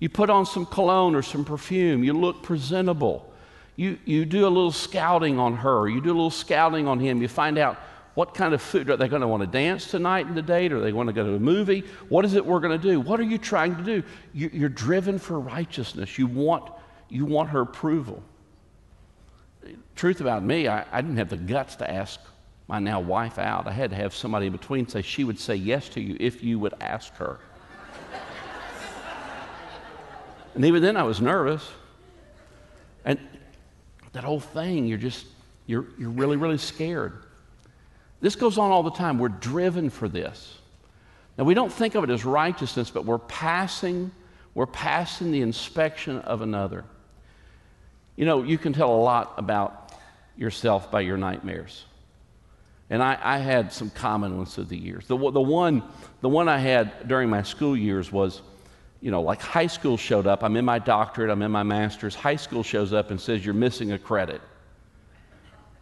You 0.02 0.08
put 0.08 0.30
on 0.30 0.46
some 0.46 0.66
cologne 0.66 1.14
or 1.14 1.22
some 1.22 1.44
perfume. 1.44 2.02
You 2.02 2.12
look 2.12 2.42
presentable. 2.42 3.32
You, 3.76 4.00
you 4.04 4.24
do 4.24 4.48
a 4.48 4.50
little 4.50 4.72
scouting 4.72 5.38
on 5.38 5.54
her. 5.58 5.88
You 5.88 6.00
do 6.00 6.08
a 6.08 6.12
little 6.12 6.28
scouting 6.28 6.88
on 6.88 6.98
him. 6.98 7.22
You 7.22 7.28
find 7.28 7.56
out 7.56 7.78
what 8.14 8.34
kind 8.34 8.52
of 8.52 8.60
food 8.60 8.90
are 8.90 8.96
they 8.96 9.06
going 9.06 9.22
to 9.22 9.28
want 9.28 9.44
to 9.44 9.46
dance 9.46 9.88
tonight 9.88 10.26
in 10.26 10.34
the 10.34 10.42
date? 10.42 10.72
Or 10.72 10.78
are 10.78 10.80
they 10.80 10.90
going 10.90 11.06
to 11.06 11.12
go 11.12 11.24
to 11.24 11.34
a 11.36 11.38
movie? 11.38 11.84
What 12.08 12.24
is 12.24 12.34
it 12.34 12.44
we're 12.44 12.58
going 12.58 12.76
to 12.76 12.84
do? 12.84 12.98
What 12.98 13.20
are 13.20 13.22
you 13.22 13.38
trying 13.38 13.76
to 13.76 13.82
do? 13.84 14.02
You, 14.34 14.50
you're 14.52 14.68
driven 14.68 15.20
for 15.20 15.38
righteousness. 15.38 16.18
You 16.18 16.26
want, 16.26 16.68
you 17.08 17.24
want 17.24 17.50
her 17.50 17.60
approval. 17.60 18.24
Truth 19.94 20.20
about 20.20 20.42
me, 20.42 20.66
I, 20.66 20.84
I 20.90 21.00
didn't 21.00 21.18
have 21.18 21.30
the 21.30 21.36
guts 21.36 21.76
to 21.76 21.88
ask 21.88 22.18
my 22.66 22.80
now 22.80 22.98
wife 22.98 23.38
out. 23.38 23.68
I 23.68 23.72
had 23.72 23.90
to 23.90 23.96
have 23.96 24.16
somebody 24.16 24.46
in 24.46 24.52
between 24.52 24.88
say 24.88 25.02
she 25.02 25.22
would 25.22 25.38
say 25.38 25.54
yes 25.54 25.88
to 25.90 26.00
you 26.00 26.16
if 26.18 26.42
you 26.42 26.58
would 26.58 26.74
ask 26.80 27.14
her. 27.18 27.38
And 30.54 30.64
even 30.64 30.82
then, 30.82 30.96
I 30.96 31.02
was 31.02 31.20
nervous. 31.20 31.68
And 33.04 33.18
that 34.12 34.24
whole 34.24 34.40
thing, 34.40 34.86
you're 34.86 34.98
just, 34.98 35.26
you're, 35.66 35.86
you're 35.98 36.10
really, 36.10 36.36
really 36.36 36.58
scared. 36.58 37.14
This 38.20 38.36
goes 38.36 38.58
on 38.58 38.70
all 38.70 38.82
the 38.82 38.90
time. 38.90 39.18
We're 39.18 39.28
driven 39.28 39.90
for 39.90 40.08
this. 40.08 40.58
Now, 41.38 41.44
we 41.44 41.54
don't 41.54 41.72
think 41.72 41.94
of 41.94 42.04
it 42.04 42.10
as 42.10 42.24
righteousness, 42.24 42.90
but 42.90 43.04
we're 43.04 43.18
passing, 43.18 44.12
we're 44.54 44.66
passing 44.66 45.32
the 45.32 45.40
inspection 45.40 46.18
of 46.20 46.42
another. 46.42 46.84
You 48.16 48.26
know, 48.26 48.42
you 48.42 48.58
can 48.58 48.72
tell 48.72 48.94
a 48.94 49.00
lot 49.00 49.34
about 49.38 49.92
yourself 50.36 50.90
by 50.90 51.00
your 51.00 51.16
nightmares. 51.16 51.84
And 52.90 53.02
I, 53.02 53.18
I 53.22 53.38
had 53.38 53.72
some 53.72 53.88
common 53.88 54.36
ones 54.36 54.54
through 54.54 54.64
the 54.64 54.76
years. 54.76 55.06
The, 55.06 55.16
the, 55.16 55.40
one, 55.40 55.82
the 56.20 56.28
one 56.28 56.48
I 56.48 56.58
had 56.58 57.08
during 57.08 57.30
my 57.30 57.42
school 57.42 57.74
years 57.74 58.12
was, 58.12 58.42
you 59.02 59.10
know, 59.10 59.20
like 59.20 59.42
high 59.42 59.66
school 59.66 59.96
showed 59.98 60.26
up. 60.26 60.42
I'm 60.42 60.56
in 60.56 60.64
my 60.64 60.78
doctorate, 60.78 61.28
I'm 61.28 61.42
in 61.42 61.50
my 61.50 61.64
master's. 61.64 62.14
High 62.14 62.36
school 62.36 62.62
shows 62.62 62.92
up 62.92 63.10
and 63.10 63.20
says, 63.20 63.44
You're 63.44 63.52
missing 63.52 63.92
a 63.92 63.98
credit. 63.98 64.40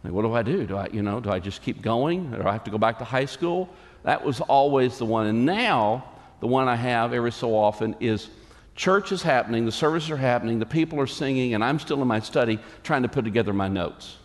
Like, 0.03 0.11
what 0.11 0.23
do 0.23 0.33
I 0.33 0.41
do? 0.41 0.65
Do 0.65 0.75
I, 0.75 0.87
you 0.91 1.03
know, 1.03 1.19
do 1.19 1.29
I 1.29 1.39
just 1.39 1.61
keep 1.61 1.81
going? 1.81 2.33
Or 2.33 2.41
do 2.41 2.47
I 2.47 2.51
have 2.51 2.63
to 2.63 2.71
go 2.71 2.79
back 2.79 2.97
to 2.97 3.05
high 3.05 3.25
school? 3.25 3.69
That 4.03 4.25
was 4.25 4.41
always 4.41 4.97
the 4.97 5.05
one. 5.05 5.27
And 5.27 5.45
now, 5.45 6.03
the 6.39 6.47
one 6.47 6.67
I 6.67 6.75
have 6.75 7.13
every 7.13 7.31
so 7.31 7.55
often 7.55 7.95
is 7.99 8.29
church 8.75 9.11
is 9.11 9.21
happening, 9.21 9.65
the 9.65 9.71
services 9.71 10.09
are 10.09 10.17
happening, 10.17 10.57
the 10.57 10.65
people 10.65 10.99
are 10.99 11.05
singing, 11.05 11.53
and 11.53 11.63
I'm 11.63 11.77
still 11.77 12.01
in 12.01 12.07
my 12.07 12.19
study 12.19 12.57
trying 12.81 13.03
to 13.03 13.07
put 13.07 13.23
together 13.23 13.53
my 13.53 13.67
notes. 13.67 14.17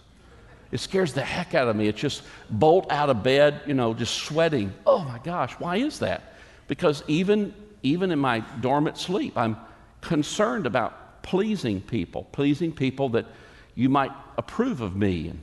It 0.73 0.79
scares 0.79 1.13
the 1.13 1.23
heck 1.23 1.55
out 1.55 1.69
of 1.69 1.77
me. 1.77 1.89
It's 1.89 2.01
just 2.01 2.23
bolt 2.49 2.91
out 2.91 3.11
of 3.11 3.23
bed, 3.23 3.61
you 3.67 3.75
know, 3.75 3.93
just 3.93 4.15
sweating. 4.15 4.73
Oh 4.87 5.05
my 5.05 5.19
gosh, 5.19 5.53
why 5.59 5.77
is 5.77 5.99
that? 5.99 6.33
Because 6.69 7.05
even, 7.07 7.55
even 7.87 8.11
in 8.11 8.19
my 8.19 8.41
dormant 8.61 8.99
sleep, 8.99 9.37
I'm 9.37 9.57
concerned 10.01 10.67
about 10.67 11.23
pleasing 11.23 11.81
people, 11.81 12.25
pleasing 12.33 12.73
people 12.73 13.11
that 13.11 13.27
you 13.75 13.89
might 13.89 14.13
approve 14.37 14.81
of 14.81 14.97
me 14.97 15.29
and 15.29 15.41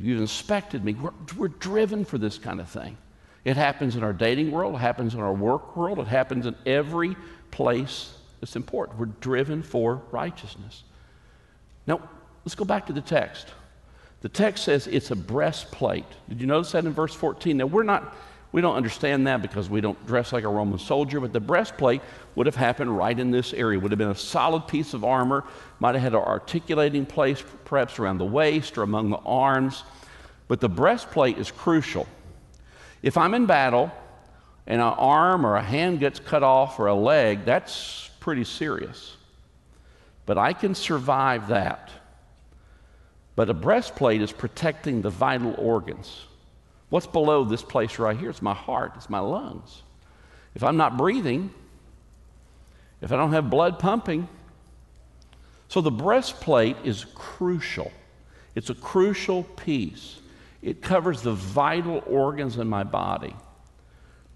you've 0.00 0.20
inspected 0.20 0.84
me. 0.84 0.94
We're, 0.94 1.12
we're 1.36 1.48
driven 1.48 2.04
for 2.04 2.18
this 2.18 2.38
kind 2.38 2.60
of 2.60 2.68
thing. 2.68 2.96
It 3.44 3.56
happens 3.56 3.94
in 3.94 4.02
our 4.02 4.12
dating 4.12 4.50
world, 4.50 4.74
it 4.74 4.78
happens 4.78 5.14
in 5.14 5.20
our 5.20 5.32
work 5.32 5.76
world, 5.76 5.98
it 6.00 6.08
happens 6.08 6.46
in 6.46 6.56
every 6.66 7.16
place 7.50 8.12
that's 8.40 8.56
important. 8.56 8.98
We're 8.98 9.06
driven 9.06 9.62
for 9.62 10.02
righteousness. 10.10 10.82
Now, 11.86 12.08
let's 12.44 12.54
go 12.56 12.64
back 12.64 12.86
to 12.86 12.92
the 12.92 13.00
text. 13.00 13.48
The 14.22 14.28
text 14.28 14.64
says 14.64 14.86
it's 14.86 15.12
a 15.12 15.16
breastplate. 15.16 16.06
Did 16.28 16.40
you 16.40 16.46
notice 16.46 16.72
that 16.72 16.84
in 16.84 16.92
verse 16.92 17.14
14? 17.14 17.58
Now, 17.58 17.66
we're 17.66 17.84
not, 17.84 18.16
we 18.52 18.60
don't 18.60 18.76
understand 18.76 19.26
that 19.26 19.42
because 19.42 19.68
we 19.68 19.80
don't 19.80 20.06
dress 20.06 20.32
like 20.32 20.44
a 20.44 20.48
Roman 20.48 20.78
soldier, 20.78 21.20
but 21.20 21.32
the 21.32 21.40
breastplate 21.40 22.00
would 22.34 22.46
have 22.46 22.56
happened 22.56 22.96
right 22.96 23.18
in 23.18 23.30
this 23.30 23.52
area. 23.52 23.78
Would 23.78 23.90
have 23.90 23.98
been 23.98 24.08
a 24.08 24.14
solid 24.14 24.68
piece 24.68 24.94
of 24.94 25.04
armor, 25.04 25.44
might 25.80 25.94
have 25.94 26.02
had 26.02 26.14
an 26.14 26.20
articulating 26.20 27.04
place 27.06 27.42
perhaps 27.64 27.98
around 27.98 28.18
the 28.18 28.24
waist 28.24 28.78
or 28.78 28.82
among 28.82 29.10
the 29.10 29.18
arms. 29.18 29.82
But 30.48 30.60
the 30.60 30.68
breastplate 30.68 31.38
is 31.38 31.50
crucial. 31.50 32.06
If 33.02 33.18
I'm 33.18 33.34
in 33.34 33.46
battle 33.46 33.92
and 34.66 34.80
an 34.80 34.88
arm 34.88 35.44
or 35.44 35.56
a 35.56 35.62
hand 35.62 36.00
gets 36.00 36.18
cut 36.18 36.42
off 36.42 36.78
or 36.78 36.86
a 36.86 36.94
leg, 36.94 37.44
that's 37.44 38.10
pretty 38.20 38.44
serious. 38.44 39.16
But 40.24 40.38
I 40.38 40.52
can 40.52 40.74
survive 40.74 41.48
that. 41.48 41.90
But 43.34 43.50
a 43.50 43.54
breastplate 43.54 44.22
is 44.22 44.32
protecting 44.32 45.02
the 45.02 45.10
vital 45.10 45.54
organs. 45.58 46.24
What's 46.88 47.06
below 47.06 47.44
this 47.44 47.62
place 47.62 47.98
right 47.98 48.16
here? 48.16 48.30
It's 48.30 48.42
my 48.42 48.54
heart, 48.54 48.92
it's 48.96 49.10
my 49.10 49.18
lungs. 49.18 49.82
If 50.54 50.62
I'm 50.62 50.76
not 50.76 50.96
breathing, 50.96 51.52
if 53.00 53.12
I 53.12 53.16
don't 53.16 53.32
have 53.32 53.50
blood 53.50 53.78
pumping, 53.78 54.28
so 55.68 55.80
the 55.80 55.90
breastplate 55.90 56.76
is 56.84 57.04
crucial. 57.14 57.90
It's 58.54 58.70
a 58.70 58.74
crucial 58.74 59.42
piece. 59.42 60.20
It 60.62 60.80
covers 60.80 61.22
the 61.22 61.32
vital 61.32 62.02
organs 62.06 62.56
in 62.56 62.68
my 62.68 62.84
body. 62.84 63.34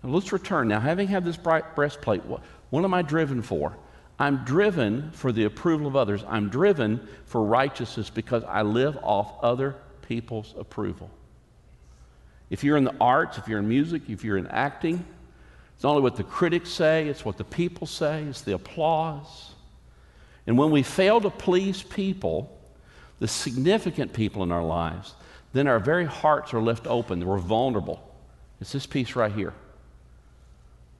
Now 0.02 0.10
let's 0.10 0.32
return. 0.32 0.68
Now, 0.68 0.80
having 0.80 1.08
had 1.08 1.24
this 1.24 1.36
breastplate, 1.36 2.24
what, 2.24 2.42
what 2.70 2.84
am 2.84 2.94
I 2.94 3.02
driven 3.02 3.42
for? 3.42 3.76
I'm 4.18 4.44
driven 4.44 5.10
for 5.12 5.32
the 5.32 5.44
approval 5.44 5.86
of 5.86 5.96
others. 5.96 6.24
I'm 6.28 6.50
driven 6.50 7.08
for 7.24 7.42
righteousness 7.42 8.10
because 8.10 8.44
I 8.44 8.62
live 8.62 8.98
off 9.02 9.42
other 9.42 9.76
people's 10.02 10.54
approval. 10.58 11.10
If 12.50 12.64
you're 12.64 12.76
in 12.76 12.84
the 12.84 12.94
arts, 13.00 13.38
if 13.38 13.48
you're 13.48 13.60
in 13.60 13.68
music, 13.68 14.02
if 14.08 14.24
you're 14.24 14.36
in 14.36 14.48
acting, 14.48 15.04
it's 15.74 15.84
not 15.84 15.90
only 15.90 16.02
what 16.02 16.16
the 16.16 16.24
critics 16.24 16.68
say, 16.68 17.08
it's 17.08 17.24
what 17.24 17.38
the 17.38 17.44
people 17.44 17.86
say, 17.86 18.24
it's 18.24 18.42
the 18.42 18.54
applause. 18.54 19.54
And 20.46 20.58
when 20.58 20.70
we 20.70 20.82
fail 20.82 21.20
to 21.20 21.30
please 21.30 21.82
people, 21.82 22.58
the 23.20 23.28
significant 23.28 24.12
people 24.12 24.42
in 24.42 24.50
our 24.50 24.64
lives, 24.64 25.14
then 25.52 25.66
our 25.66 25.78
very 25.78 26.04
hearts 26.04 26.52
are 26.52 26.60
left 26.60 26.86
open. 26.86 27.24
We're 27.24 27.38
vulnerable. 27.38 28.02
It's 28.60 28.72
this 28.72 28.86
piece 28.86 29.16
right 29.16 29.32
here. 29.32 29.54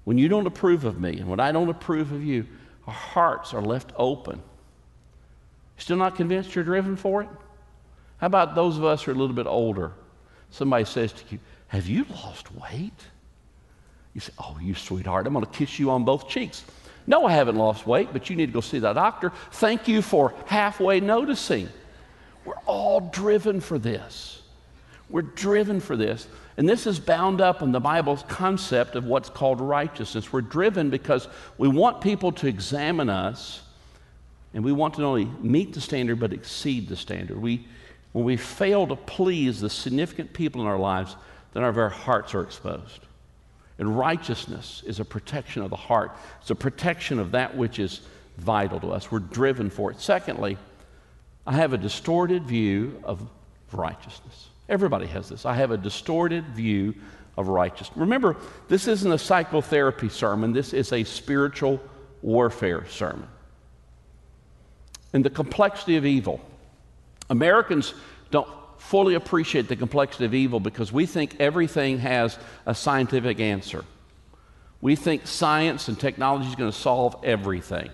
When 0.05 0.19
you 0.19 0.29
don't 0.29 0.47
approve 0.47 0.85
of 0.85 1.01
me 1.01 1.19
and 1.19 1.29
when 1.29 1.41
I 1.41 1.53
don't 1.53 1.69
approve 1.69 2.13
of 2.13 2.25
you, 2.25 2.47
our 2.87 2.95
hearts 2.95 3.53
are 3.53 3.63
left 3.63 3.93
open. 3.97 4.41
Still 5.77 5.97
not 5.97 6.17
convinced 6.17 6.55
you're 6.55 6.65
driven 6.65 6.97
for 6.97 7.23
it? 7.23 7.29
How 8.19 8.27
about 8.27 8.55
those 8.55 8.77
of 8.77 8.85
us 8.85 9.03
who 9.03 9.11
are 9.11 9.15
a 9.15 9.19
little 9.19 9.37
bit 9.37 9.47
older? 9.47 9.93
Somebody 10.51 10.85
says 10.85 11.13
to 11.13 11.25
you, 11.31 11.39
Have 11.69 11.87
you 11.87 12.05
lost 12.11 12.53
weight? 12.55 12.93
You 14.15 14.21
say, 14.21 14.33
Oh, 14.39 14.57
you 14.61 14.75
sweetheart, 14.75 15.27
I'm 15.27 15.33
going 15.33 15.45
to 15.45 15.51
kiss 15.51 15.79
you 15.79 15.91
on 15.91 16.05
both 16.05 16.29
cheeks. 16.29 16.65
No, 17.07 17.27
I 17.27 17.33
haven't 17.33 17.57
lost 17.57 17.87
weight, 17.87 18.13
but 18.13 18.31
you 18.31 18.37
need 18.37 18.47
to 18.47 18.53
go 18.53 18.61
see 18.61 18.79
that 18.81 18.95
doctor. 18.95 19.33
Thank 19.53 19.89
you 19.89 20.03
for 20.03 20.35
halfway 20.47 21.01
noticing. 21.01 21.69
We're 22.45 22.55
all 22.67 23.01
driven 23.01 23.61
for 23.61 23.79
this. 23.79 24.43
We're 25.09 25.23
driven 25.23 25.81
for 25.81 25.97
this. 25.97 26.27
And 26.57 26.69
this 26.69 26.87
is 26.87 27.01
bound 27.01 27.41
up 27.41 27.63
in 27.63 27.73
the 27.73 27.81
Bible's 27.81 28.23
concept 28.29 28.95
of 28.95 29.07
what's 29.07 29.29
called 29.29 29.61
righteousness. 29.61 30.33
We're 30.33 30.43
driven 30.43 30.91
because 30.91 31.27
we 31.59 31.69
want 31.69 32.01
people 32.01 32.33
to 32.33 32.47
examine 32.47 33.09
us 33.09 33.63
and 34.53 34.65
we 34.65 34.73
want 34.73 34.95
to 34.95 35.01
not 35.01 35.09
only 35.09 35.25
meet 35.41 35.73
the 35.73 35.81
standard 35.81 36.21
but 36.21 36.33
exceed 36.33 36.89
the 36.89 36.97
standard. 36.97 37.41
We, 37.41 37.67
when 38.13 38.25
we 38.25 38.37
fail 38.37 38.87
to 38.87 38.97
please 38.97 39.61
the 39.61 39.71
significant 39.71 40.33
people 40.33 40.61
in 40.61 40.67
our 40.67 40.79
lives, 40.79 41.17
then 41.53 41.63
our 41.63 41.73
very 41.73 41.91
hearts 41.91 42.35
are 42.35 42.43
exposed. 42.43 43.01
And 43.79 43.97
righteousness 43.97 44.83
is 44.87 45.01
a 45.01 45.05
protection 45.05 45.63
of 45.63 45.71
the 45.71 45.77
heart, 45.77 46.13
it's 46.41 46.51
a 46.51 46.55
protection 46.55 47.19
of 47.19 47.33
that 47.33 47.57
which 47.57 47.79
is 47.79 48.01
vital 48.37 48.81
to 48.81 48.89
us. 48.89 49.11
We're 49.11 49.21
driven 49.21 49.71
for 49.71 49.91
it. 49.91 50.01
Secondly, 50.01 50.59
I 51.47 51.53
have 51.55 51.73
a 51.73 51.79
distorted 51.79 52.45
view 52.45 53.01
of 53.05 53.27
righteousness. 53.73 54.49
Everybody 54.69 55.07
has 55.07 55.29
this. 55.29 55.47
I 55.47 55.55
have 55.55 55.71
a 55.71 55.77
distorted 55.77 56.47
view 56.49 56.95
of 57.37 57.49
righteousness. 57.49 57.97
Remember, 57.97 58.37
this 58.69 58.87
isn't 58.87 59.11
a 59.11 59.19
psychotherapy 59.19 60.09
sermon, 60.09 60.53
this 60.53 60.73
is 60.73 60.93
a 60.93 61.05
spiritual 61.05 61.81
warfare 62.23 62.87
sermon. 62.87 63.27
And 65.13 65.25
the 65.25 65.31
complexity 65.31 65.97
of 65.97 66.07
evil. 66.07 66.41
Americans 67.31 67.95
don't 68.31 68.49
fully 68.77 69.15
appreciate 69.15 69.69
the 69.69 69.77
complexity 69.77 70.25
of 70.25 70.35
evil 70.35 70.61
because 70.61 70.93
we 70.93 71.07
think 71.07 71.37
everything 71.41 71.99
has 71.99 72.39
a 72.67 72.75
scientific 72.75 73.41
answer. 73.41 73.85
We 74.81 74.97
think 74.97 75.27
science 75.27 75.89
and 75.89 75.99
technology 75.99 76.49
is 76.49 76.57
going 76.57 76.71
to 76.71 76.77
solve 76.77 77.17
everything. 77.23 77.91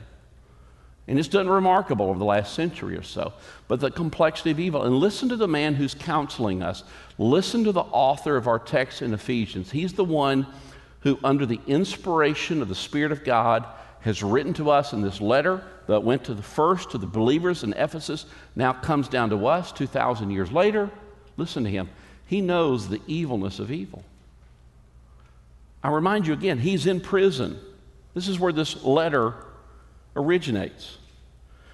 And 1.08 1.18
it's 1.18 1.28
done 1.28 1.48
remarkable 1.48 2.06
over 2.06 2.18
the 2.18 2.24
last 2.24 2.54
century 2.54 2.96
or 2.96 3.02
so. 3.02 3.32
But 3.68 3.80
the 3.80 3.90
complexity 3.90 4.50
of 4.50 4.58
evil. 4.58 4.82
And 4.82 4.96
listen 4.96 5.28
to 5.28 5.36
the 5.36 5.46
man 5.46 5.74
who's 5.74 5.94
counseling 5.94 6.62
us. 6.62 6.82
Listen 7.18 7.62
to 7.64 7.72
the 7.72 7.82
author 7.82 8.36
of 8.36 8.48
our 8.48 8.58
text 8.58 9.02
in 9.02 9.14
Ephesians. 9.14 9.70
He's 9.70 9.92
the 9.92 10.04
one 10.04 10.46
who, 11.00 11.18
under 11.22 11.46
the 11.46 11.60
inspiration 11.66 12.60
of 12.60 12.68
the 12.68 12.74
Spirit 12.74 13.12
of 13.12 13.22
God, 13.22 13.64
has 14.06 14.22
written 14.22 14.54
to 14.54 14.70
us 14.70 14.92
in 14.92 15.02
this 15.02 15.20
letter 15.20 15.60
that 15.88 16.04
went 16.04 16.22
to 16.22 16.32
the 16.32 16.42
first 16.42 16.92
to 16.92 16.98
the 16.98 17.08
believers 17.08 17.64
in 17.64 17.72
Ephesus, 17.72 18.24
now 18.54 18.72
comes 18.72 19.08
down 19.08 19.30
to 19.30 19.46
us 19.48 19.72
2,000 19.72 20.30
years 20.30 20.52
later. 20.52 20.88
Listen 21.36 21.64
to 21.64 21.70
him. 21.70 21.88
He 22.24 22.40
knows 22.40 22.88
the 22.88 23.00
evilness 23.08 23.58
of 23.58 23.72
evil. 23.72 24.04
I 25.82 25.90
remind 25.90 26.24
you 26.24 26.34
again, 26.34 26.60
he's 26.60 26.86
in 26.86 27.00
prison. 27.00 27.58
This 28.14 28.28
is 28.28 28.38
where 28.38 28.52
this 28.52 28.84
letter 28.84 29.34
originates. 30.14 30.98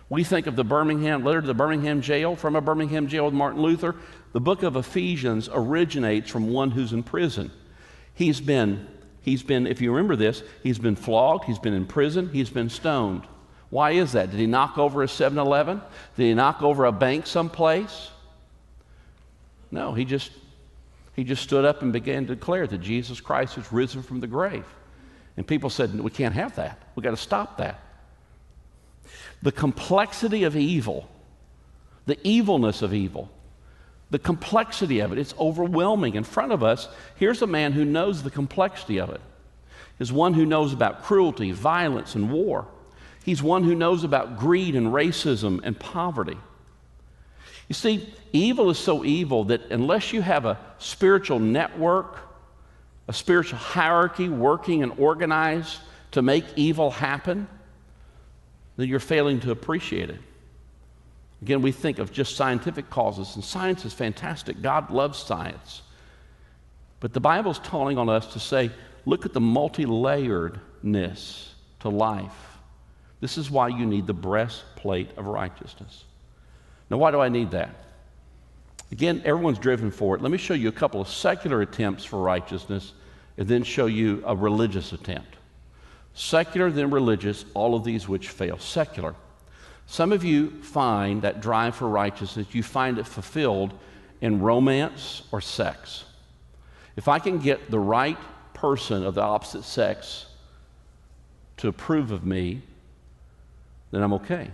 We 0.09 0.25
think 0.25 0.47
of 0.47 0.57
the 0.57 0.65
Birmingham 0.65 1.25
letter 1.25 1.43
to 1.43 1.47
the 1.47 1.53
Birmingham 1.53 2.01
jail 2.01 2.35
from 2.35 2.57
a 2.57 2.62
Birmingham 2.62 3.09
jail 3.09 3.27
with 3.27 3.35
Martin 3.35 3.61
Luther. 3.61 3.95
The 4.33 4.41
book 4.41 4.62
of 4.62 4.77
Ephesians 4.77 5.51
originates 5.53 6.31
from 6.31 6.49
one 6.49 6.71
who's 6.71 6.95
in 6.95 7.03
prison. 7.03 7.51
He's 8.15 8.41
been, 8.41 8.87
he's 9.23 9.43
been, 9.43 9.67
if 9.67 9.81
you 9.81 9.93
remember 9.93 10.17
this, 10.17 10.43
he's 10.62 10.79
been 10.79 10.97
flogged, 10.97 11.45
he's 11.45 11.59
been 11.59 11.75
in 11.75 11.87
prison, 11.87 12.31
he's 12.33 12.50
been 12.50 12.69
stoned. 12.69 13.23
Why 13.71 13.93
is 13.93 14.12
that? 14.12 14.31
Did 14.31 14.38
he 14.38 14.47
knock 14.47 14.76
over 14.76 15.02
a 15.02 15.09
7 15.09 15.38
Eleven? 15.38 15.81
Did 16.17 16.25
he 16.25 16.35
knock 16.35 16.62
over 16.62 16.85
a 16.85 16.93
bank 16.93 17.26
someplace? 17.26 18.11
No, 19.71 19.95
he 19.95 20.05
just 20.05 20.31
he 21.14 21.25
just 21.25 21.43
stood 21.43 21.64
up 21.64 21.83
and 21.83 21.93
began 21.93 22.26
to 22.26 22.35
declare 22.35 22.67
that 22.67 22.79
Jesus 22.79 23.21
Christ 23.21 23.59
is 23.59 23.71
risen 23.73 24.02
from 24.02 24.21
the 24.21 24.26
grave. 24.26 24.67
And 25.37 25.47
people 25.47 25.71
said, 25.71 25.99
We 25.99 26.11
can't 26.11 26.35
have 26.35 26.57
that. 26.57 26.83
We've 26.95 27.05
got 27.05 27.11
to 27.11 27.17
stop 27.17 27.59
that 27.59 27.81
the 29.43 29.52
complexity 29.52 30.45
of 30.45 30.57
evil, 30.57 31.09
the 32.07 32.17
evilness 32.26 32.81
of 32.83 32.95
evil, 32.95 33.31
the 34.12 34.19
complexity 34.19 35.00
of 35.00 35.11
it. 35.11 35.19
It's 35.19 35.35
overwhelming. 35.38 36.16
In 36.16 36.23
front 36.23 36.52
of 36.52 36.62
us, 36.62 36.87
here's 37.16 37.40
a 37.40 37.47
man 37.47 37.73
who 37.73 37.83
knows 37.83 38.23
the 38.23 38.31
complexity 38.31 39.00
of 39.00 39.09
it. 39.09 39.23
He's 39.99 40.12
one 40.12 40.35
who 40.35 40.45
knows 40.45 40.75
about 40.75 41.02
cruelty, 41.02 41.50
violence, 41.50 42.14
and 42.14 42.31
war. 42.31 42.66
He's 43.25 43.42
one 43.42 43.64
who 43.64 43.75
knows 43.75 44.04
about 44.04 44.38
greed 44.38 44.76
and 44.76 44.88
racism 44.88 45.61
and 45.64 45.81
poverty. 45.81 46.37
You 47.69 47.75
see, 47.75 48.07
evil 48.35 48.69
is 48.69 48.78
so 48.78 49.02
evil 49.02 49.45
that 49.45 49.71
unless 49.71 50.12
you 50.12 50.21
have 50.21 50.45
a 50.45 50.59
spiritual 50.76 51.38
network, 51.38 52.19
a 53.09 53.14
spiritual 53.14 53.59
hierarchy 53.59 54.28
working 54.28 54.83
and 54.83 54.92
organized 54.99 55.78
to 56.11 56.21
make 56.21 56.45
evil 56.54 56.90
happen, 56.90 57.49
then 58.76 58.88
you're 58.88 59.00
failing 59.00 59.40
to 59.40 59.52
appreciate 59.52 60.11
it. 60.11 60.21
Again, 61.43 61.61
we 61.61 61.73
think 61.73 61.99
of 61.99 62.13
just 62.13 62.37
scientific 62.37 62.89
causes, 62.89 63.35
and 63.35 63.45
science 63.45 63.85
is 63.85 63.93
fantastic. 63.93 64.63
God 64.63 64.91
loves 64.91 65.19
science. 65.19 65.83
But 67.01 67.13
the 67.13 67.21
Bible's 67.21 67.59
calling 67.59 67.99
on 67.99 68.09
us 68.09 68.33
to 68.35 68.39
say, 68.39 68.71
look 69.05 69.27
at 69.27 69.33
the 69.33 69.41
multi 69.41 69.85
layeredness 69.85 71.49
to 71.81 71.89
life. 71.89 72.59
This 73.21 73.39
is 73.39 73.51
why 73.51 73.69
you 73.69 73.87
need 73.87 74.07
the 74.07 74.15
breastplate 74.15 75.11
of 75.19 75.27
righteousness. 75.27 76.05
Now, 76.89 76.99
why 76.99 77.11
do 77.11 77.21
I 77.21 77.29
need 77.29 77.51
that? 77.51 77.71
Again, 78.93 79.23
everyone's 79.25 79.59
driven 79.59 79.91
for 79.91 80.15
it. 80.15 80.23
Let 80.23 80.31
me 80.31 80.39
show 80.39 80.55
you 80.55 80.69
a 80.69 80.73
couple 80.73 81.01
of 81.01 81.09
secular 81.09 81.63
attempts 81.63 82.05
for 82.05 82.23
righteousness 82.23 82.93
and 83.37 83.49
then 83.49 83.65
show 83.65 83.87
you 83.87 84.23
a 84.27 84.37
religious 84.37 84.93
attempt. 84.93 85.35
Secular, 86.15 86.71
then 86.71 86.91
religious, 86.91 87.45
all 87.55 87.75
of 87.75 87.83
these 87.83 88.07
which 88.07 88.29
fail. 88.29 88.59
Secular. 88.59 89.15
Some 89.93 90.11
of 90.11 90.25
you 90.25 90.49
find 90.63 91.21
that 91.21 91.43
drive 91.43 91.77
for 91.77 91.87
righteousness, 91.87 92.47
you 92.53 92.63
find 92.63 92.97
it 92.97 93.07
fulfilled 93.07 93.75
in 94.23 94.41
romance 94.41 95.23
or 95.31 95.43
sex. 95.43 96.05
If 96.97 97.09
I 97.09 97.19
can 97.19 97.39
get 97.39 97.71
the 97.71 97.79
right 97.79 98.17
person 98.55 99.05
of 99.05 99.15
the 99.15 99.21
opposite 99.21 99.65
sex 99.65 100.25
to 101.59 101.69
approve 101.69 102.11
of 102.11 102.25
me, 102.25 102.63
then 103.91 104.03
I'm 104.03 104.15
okay. 104.15 104.51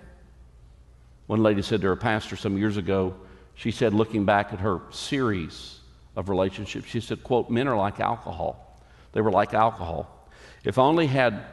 One 1.29 1.45
lady 1.45 1.63
said 1.63 1.83
to 1.83 1.87
her 1.87 1.95
pastor 1.95 2.35
some 2.35 2.59
years 2.59 2.77
ago, 2.77 3.15
she 3.55 3.71
said, 3.71 3.95
looking 3.95 4.25
back 4.25 4.53
at 4.53 4.59
her 4.59 4.81
series 4.91 5.79
of 6.17 6.31
relationships, 6.31 6.89
she 6.89 6.99
said, 6.99 7.23
quote, 7.23 7.49
men 7.49 7.69
are 7.69 7.77
like 7.77 8.01
alcohol. 8.01 8.83
They 9.13 9.21
were 9.21 9.31
like 9.31 9.55
alcohol. 9.55 10.29
If 10.65 10.79
only 10.79 11.07
had 11.07 11.45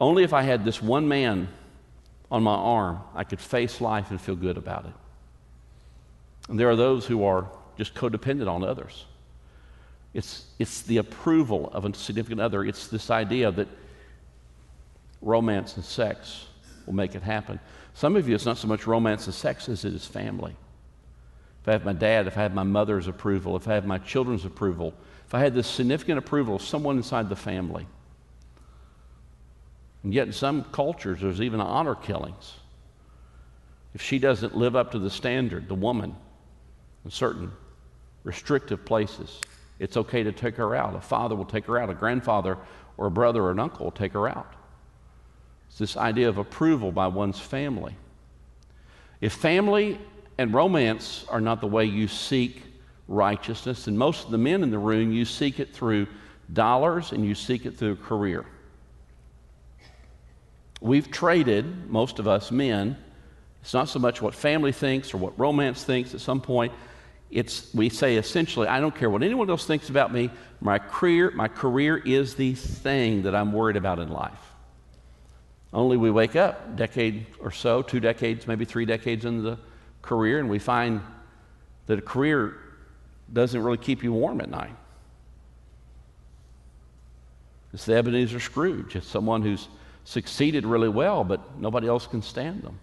only 0.00 0.22
if 0.22 0.32
I 0.32 0.42
had 0.42 0.64
this 0.64 0.80
one 0.80 1.08
man 1.08 1.48
on 2.32 2.42
my 2.42 2.54
arm, 2.54 2.98
I 3.14 3.24
could 3.24 3.40
face 3.40 3.82
life 3.82 4.10
and 4.10 4.18
feel 4.18 4.34
good 4.34 4.56
about 4.56 4.86
it. 4.86 4.92
And 6.48 6.58
there 6.58 6.70
are 6.70 6.76
those 6.76 7.04
who 7.04 7.24
are 7.24 7.46
just 7.76 7.94
codependent 7.94 8.48
on 8.48 8.64
others. 8.64 9.04
It's, 10.14 10.46
it's 10.58 10.80
the 10.80 10.96
approval 10.96 11.70
of 11.74 11.84
a 11.84 11.94
significant 11.94 12.40
other. 12.40 12.64
It's 12.64 12.88
this 12.88 13.10
idea 13.10 13.52
that 13.52 13.68
romance 15.20 15.76
and 15.76 15.84
sex 15.84 16.46
will 16.86 16.94
make 16.94 17.14
it 17.14 17.22
happen. 17.22 17.60
Some 17.92 18.16
of 18.16 18.26
you, 18.26 18.34
it's 18.34 18.46
not 18.46 18.56
so 18.56 18.66
much 18.66 18.86
romance 18.86 19.26
and 19.26 19.34
sex 19.34 19.68
as 19.68 19.84
it 19.84 19.92
is 19.92 20.06
family. 20.06 20.56
If 21.60 21.68
I 21.68 21.72
have 21.72 21.84
my 21.84 21.92
dad, 21.92 22.26
if 22.26 22.38
I 22.38 22.42
have 22.42 22.54
my 22.54 22.62
mother's 22.62 23.08
approval, 23.08 23.56
if 23.56 23.68
I 23.68 23.74
have 23.74 23.84
my 23.84 23.98
children's 23.98 24.46
approval, 24.46 24.94
if 25.26 25.34
I 25.34 25.40
had 25.40 25.52
this 25.52 25.66
significant 25.66 26.18
approval 26.18 26.56
of 26.56 26.62
someone 26.62 26.96
inside 26.96 27.28
the 27.28 27.36
family. 27.36 27.86
And 30.02 30.12
yet, 30.12 30.26
in 30.26 30.32
some 30.32 30.64
cultures, 30.64 31.20
there's 31.20 31.40
even 31.40 31.60
honor 31.60 31.94
killings. 31.94 32.54
If 33.94 34.02
she 34.02 34.18
doesn't 34.18 34.56
live 34.56 34.74
up 34.74 34.92
to 34.92 34.98
the 34.98 35.10
standard, 35.10 35.68
the 35.68 35.74
woman, 35.74 36.16
in 37.04 37.10
certain 37.10 37.52
restrictive 38.24 38.84
places, 38.84 39.40
it's 39.78 39.96
okay 39.96 40.22
to 40.22 40.32
take 40.32 40.56
her 40.56 40.74
out. 40.74 40.94
A 40.94 41.00
father 41.00 41.34
will 41.34 41.44
take 41.44 41.66
her 41.66 41.78
out, 41.78 41.90
a 41.90 41.94
grandfather 41.94 42.58
or 42.96 43.06
a 43.06 43.10
brother 43.10 43.42
or 43.42 43.50
an 43.50 43.60
uncle 43.60 43.86
will 43.86 43.92
take 43.92 44.12
her 44.12 44.28
out. 44.28 44.54
It's 45.68 45.78
this 45.78 45.96
idea 45.96 46.28
of 46.28 46.38
approval 46.38 46.92
by 46.92 47.06
one's 47.06 47.40
family. 47.40 47.96
If 49.20 49.32
family 49.32 49.98
and 50.38 50.52
romance 50.52 51.24
are 51.28 51.40
not 51.40 51.60
the 51.60 51.66
way 51.66 51.84
you 51.84 52.08
seek 52.08 52.62
righteousness, 53.08 53.86
and 53.86 53.98
most 53.98 54.24
of 54.24 54.30
the 54.30 54.38
men 54.38 54.62
in 54.62 54.70
the 54.70 54.78
room, 54.78 55.12
you 55.12 55.24
seek 55.24 55.60
it 55.60 55.72
through 55.72 56.06
dollars 56.52 57.12
and 57.12 57.24
you 57.24 57.34
seek 57.34 57.66
it 57.66 57.76
through 57.76 57.92
a 57.92 57.96
career. 57.96 58.44
We've 60.82 61.08
traded, 61.08 61.88
most 61.88 62.18
of 62.18 62.26
us 62.26 62.50
men, 62.50 62.96
it's 63.60 63.72
not 63.72 63.88
so 63.88 64.00
much 64.00 64.20
what 64.20 64.34
family 64.34 64.72
thinks 64.72 65.14
or 65.14 65.18
what 65.18 65.38
romance 65.38 65.84
thinks 65.84 66.12
at 66.12 66.20
some 66.20 66.40
point. 66.40 66.72
It's, 67.30 67.72
we 67.72 67.88
say 67.88 68.16
essentially, 68.16 68.66
I 68.66 68.80
don't 68.80 68.94
care 68.94 69.08
what 69.08 69.22
anyone 69.22 69.48
else 69.48 69.64
thinks 69.64 69.90
about 69.90 70.12
me. 70.12 70.28
My 70.60 70.80
career, 70.80 71.30
my 71.30 71.46
career 71.46 71.98
is 71.98 72.34
the 72.34 72.54
thing 72.54 73.22
that 73.22 73.34
I'm 73.34 73.52
worried 73.52 73.76
about 73.76 74.00
in 74.00 74.08
life. 74.08 74.40
Only 75.72 75.96
we 75.96 76.10
wake 76.10 76.34
up, 76.34 76.74
decade 76.74 77.26
or 77.38 77.52
so, 77.52 77.82
two 77.82 78.00
decades, 78.00 78.48
maybe 78.48 78.64
three 78.64 78.84
decades 78.84 79.24
into 79.24 79.42
the 79.42 79.58
career, 80.02 80.40
and 80.40 80.50
we 80.50 80.58
find 80.58 81.00
that 81.86 82.00
a 82.00 82.02
career 82.02 82.56
doesn't 83.32 83.62
really 83.62 83.78
keep 83.78 84.02
you 84.02 84.12
warm 84.12 84.40
at 84.40 84.50
night. 84.50 84.74
It's 87.72 87.84
the 87.84 87.94
Ebenezer 87.94 88.40
Scrooge. 88.40 88.96
It's 88.96 89.06
someone 89.06 89.42
who's 89.42 89.68
succeeded 90.04 90.66
really 90.66 90.88
well, 90.88 91.24
but 91.24 91.58
nobody 91.58 91.86
else 91.86 92.06
can 92.06 92.22
stand 92.22 92.62
them. 92.62 92.78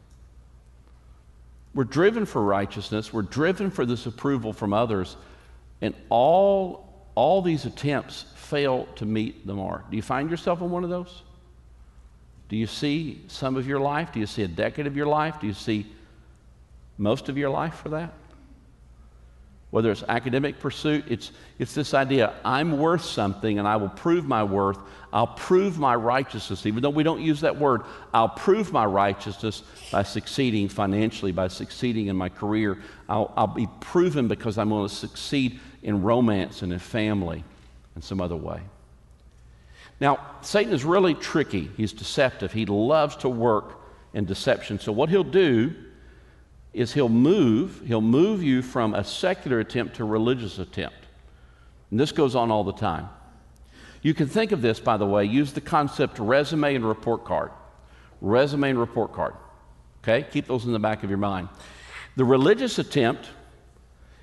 We're 1.73 1.83
driven 1.83 2.25
for 2.25 2.43
righteousness, 2.43 3.13
we're 3.13 3.21
driven 3.21 3.69
for 3.69 3.85
this 3.85 4.05
approval 4.05 4.53
from 4.53 4.73
others, 4.73 5.17
and 5.81 5.93
all, 6.09 7.07
all 7.15 7.41
these 7.41 7.65
attempts 7.65 8.25
fail 8.35 8.87
to 8.95 9.05
meet 9.05 9.45
the 9.45 9.53
mark. 9.53 9.89
Do 9.89 9.95
you 9.95 10.01
find 10.01 10.29
yourself 10.31 10.61
in 10.61 10.71
one 10.71 10.83
of 10.83 10.89
those? 10.89 11.21
Do 12.49 12.57
you 12.57 12.65
see 12.65 13.21
some 13.27 13.55
of 13.55 13.67
your 13.67 13.79
life? 13.79 14.11
Do 14.11 14.19
you 14.19 14.25
see 14.25 14.41
a 14.41 14.47
decade 14.47 14.87
of 14.87 14.97
your 14.97 15.05
life? 15.05 15.39
Do 15.39 15.45
you 15.45 15.53
see 15.53 15.85
most 16.97 17.29
of 17.29 17.37
your 17.37 17.51
life 17.51 17.75
for 17.75 17.89
that? 17.89 18.13
Whether 19.71 19.91
it's 19.91 20.03
academic 20.07 20.59
pursuit, 20.59 21.05
it's, 21.07 21.31
it's 21.59 21.75
this 21.75 21.93
idea 21.93 22.33
I'm 22.43 22.79
worth 22.79 23.03
something 23.03 23.59
and 23.59 23.67
I 23.67 23.75
will 23.75 23.89
prove 23.89 24.25
my 24.25 24.43
worth. 24.43 24.79
I'll 25.13 25.27
prove 25.27 25.77
my 25.77 25.95
righteousness. 25.95 26.65
Even 26.65 26.81
though 26.81 26.89
we 26.89 27.03
don't 27.03 27.21
use 27.21 27.41
that 27.41 27.57
word, 27.57 27.81
I'll 28.13 28.29
prove 28.29 28.71
my 28.71 28.85
righteousness 28.85 29.63
by 29.91 30.03
succeeding 30.03 30.69
financially, 30.69 31.31
by 31.31 31.49
succeeding 31.49 32.07
in 32.07 32.15
my 32.15 32.29
career. 32.29 32.79
I'll, 33.07 33.31
I'll 33.35 33.47
be 33.47 33.67
proven 33.79 34.27
because 34.27 34.57
I'm 34.57 34.69
going 34.69 34.87
to 34.87 34.93
succeed 34.93 35.59
in 35.83 36.01
romance 36.01 36.61
and 36.63 36.73
in 36.73 36.79
family 36.79 37.43
in 37.95 38.01
some 38.01 38.21
other 38.21 38.35
way. 38.35 38.61
Now, 39.99 40.19
Satan 40.41 40.73
is 40.73 40.83
really 40.85 41.13
tricky. 41.13 41.69
He's 41.75 41.93
deceptive. 41.93 42.53
He 42.53 42.65
loves 42.65 43.17
to 43.17 43.29
work 43.29 43.81
in 44.13 44.25
deception. 44.25 44.79
So, 44.79 44.91
what 44.91 45.09
he'll 45.09 45.23
do 45.23 45.75
is 46.73 46.93
he'll 46.93 47.09
move, 47.09 47.81
he'll 47.85 48.01
move 48.01 48.43
you 48.43 48.61
from 48.61 48.93
a 48.93 49.03
secular 49.03 49.59
attempt 49.59 49.95
to 49.95 50.03
religious 50.03 50.59
attempt. 50.59 50.97
And 51.91 51.99
this 51.99 52.11
goes 52.11 52.35
on 52.35 52.51
all 52.51 52.63
the 52.63 52.73
time. 52.73 53.09
You 54.01 54.13
can 54.13 54.27
think 54.27 54.51
of 54.51 54.61
this, 54.61 54.79
by 54.79 54.97
the 54.97 55.05
way, 55.05 55.25
use 55.25 55.51
the 55.53 55.61
concept 55.61 56.19
resume 56.19 56.75
and 56.75 56.85
report 56.85 57.25
card. 57.25 57.51
Resume 58.21 58.69
and 58.69 58.79
report 58.79 59.13
card. 59.13 59.33
Okay? 60.03 60.25
Keep 60.31 60.47
those 60.47 60.65
in 60.65 60.71
the 60.71 60.79
back 60.79 61.03
of 61.03 61.09
your 61.09 61.17
mind. 61.17 61.49
The 62.15 62.23
religious 62.23 62.79
attempt, 62.79 63.29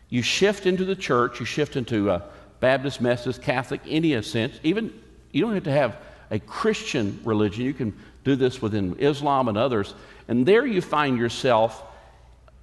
you 0.09 0.23
shift 0.23 0.67
into 0.67 0.85
the 0.85 0.97
church, 0.97 1.41
you 1.41 1.47
shift 1.47 1.77
into 1.77 2.11
a 2.11 2.23
Baptist, 2.61 3.01
Methodist, 3.01 3.43
Catholic, 3.43 3.81
any 3.87 4.21
sense. 4.23 4.59
Even 4.63 4.93
you 5.33 5.43
don't 5.43 5.55
have 5.55 5.65
to 5.65 5.73
have 5.73 5.99
a 6.31 6.39
Christian 6.39 7.21
religion. 7.25 7.65
You 7.65 7.75
can 7.75 7.95
do 8.25 8.35
this 8.35 8.63
within 8.63 8.97
Islam 8.99 9.49
and 9.49 9.59
others. 9.59 9.95
And 10.29 10.47
there 10.47 10.65
you 10.65 10.81
find 10.81 11.19
yourself 11.19 11.83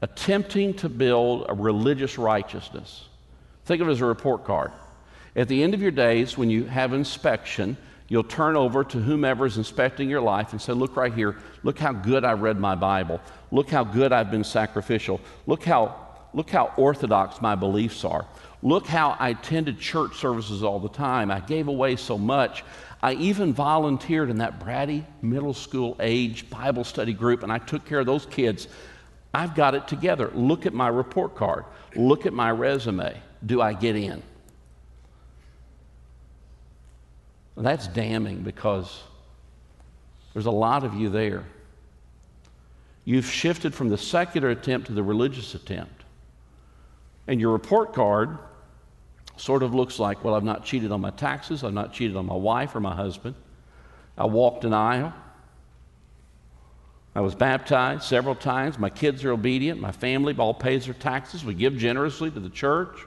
attempting 0.04 0.74
to 0.74 0.89
build 0.89 1.46
a 1.48 1.54
religious 1.54 2.18
righteousness. 2.18 3.06
Think 3.63 3.82
of 3.82 3.88
it 3.88 3.92
as 3.92 4.02
a 4.02 4.06
report 4.06 4.44
card. 4.44 4.74
At 5.34 5.48
the 5.48 5.63
end 5.63 5.74
of 5.74 5.82
your 5.82 5.92
days, 5.92 6.38
when 6.38 6.50
you 6.50 6.66
have 6.66 6.92
inspection, 6.92 7.78
you'll 8.10 8.26
turn 8.26 8.58
over 8.58 8.84
to 8.84 9.00
whomever 9.00 9.46
is 9.46 9.56
inspecting 9.56 10.10
your 10.10 10.20
life 10.20 10.52
and 10.52 10.62
say, 10.62 10.74
Look 10.74 10.98
right 10.98 11.13
here. 11.13 11.38
Look 11.63 11.80
how 11.80 11.94
good 11.94 12.26
I 12.26 12.34
read 12.34 12.60
my 12.60 12.76
Bible. 12.76 13.22
Look 13.50 13.70
how 13.70 13.86
good 13.86 14.12
I've 14.12 14.30
been 14.30 14.44
sacrificial. 14.44 15.22
Look 15.48 15.63
how, 15.63 15.96
look 16.34 16.50
how 16.50 16.74
orthodox 16.76 17.42
my 17.42 17.56
beliefs 17.56 18.04
are. 18.04 18.26
Look 18.62 18.86
how 18.86 19.16
I 19.18 19.30
attended 19.30 19.80
church 19.80 20.18
services 20.18 20.63
all 20.63 20.80
the 20.80 20.89
time. 20.89 21.32
I 21.32 21.39
gave 21.39 21.70
away 21.70 21.96
so 21.96 22.18
much. 22.18 22.66
I 23.02 23.13
even 23.13 23.54
volunteered 23.54 24.30
in 24.30 24.39
that 24.39 24.60
bratty 24.60 25.06
middle 25.22 25.54
school 25.54 25.96
age 26.02 26.50
Bible 26.50 26.84
study 26.84 27.13
group, 27.13 27.44
and 27.44 27.54
I 27.54 27.58
took 27.58 27.86
care 27.86 28.00
of 28.00 28.06
those 28.06 28.26
kids 28.26 28.68
I've 29.34 29.56
got 29.56 29.74
it 29.74 29.88
together. 29.88 30.32
Look 30.34 30.65
at 30.65 30.74
my 30.74 30.88
report 30.88 31.36
card. 31.36 31.65
Look 31.96 32.26
at 32.26 32.34
my 32.34 32.52
resume. 32.52 33.19
Do 33.46 33.62
I 33.62 33.74
get 33.74 33.96
in? 33.96 34.22
That's 37.58 37.88
damning 37.88 38.41
because 38.41 39.04
there's 40.34 40.46
a 40.46 40.52
lot 40.52 40.84
of 40.84 40.96
you 40.96 41.10
there. 41.10 41.46
You've 43.06 43.26
shifted 43.26 43.74
from 43.76 43.89
the 43.89 43.98
secular 43.98 44.50
attempt 44.50 44.88
to 44.88 44.93
the 44.93 45.04
religious 45.04 45.54
attempt. 45.54 46.04
And 47.28 47.39
your 47.39 47.52
report 47.52 47.93
card 47.93 48.38
sort 49.38 49.63
of 49.63 49.74
looks 49.74 50.00
like 50.00 50.24
well, 50.24 50.36
I've 50.36 50.43
not 50.43 50.63
cheated 50.63 50.91
on 50.91 51.02
my 51.02 51.10
taxes, 51.12 51.63
I've 51.63 51.74
not 51.74 51.93
cheated 51.93 52.15
on 52.15 52.26
my 52.26 52.36
wife 52.36 52.76
or 52.76 52.80
my 52.80 52.96
husband, 52.96 53.36
I 54.17 54.26
walked 54.26 54.63
an 54.63 54.74
aisle. 54.74 55.13
I 57.15 57.21
was 57.21 57.36
baptized 57.36 58.04
several 58.04 58.36
times. 58.36 58.80
My 58.80 58.89
kids 58.89 59.23
are 59.23 59.32
obedient. 59.32 59.80
My 59.80 59.91
family 59.91 60.36
all 60.38 60.54
pays 60.54 60.86
their 60.86 60.95
taxes. 60.95 61.45
We 61.45 61.54
give 61.54 61.78
generously 61.78 62.32
to 62.32 62.39
the 62.39 62.49
church. 62.49 62.97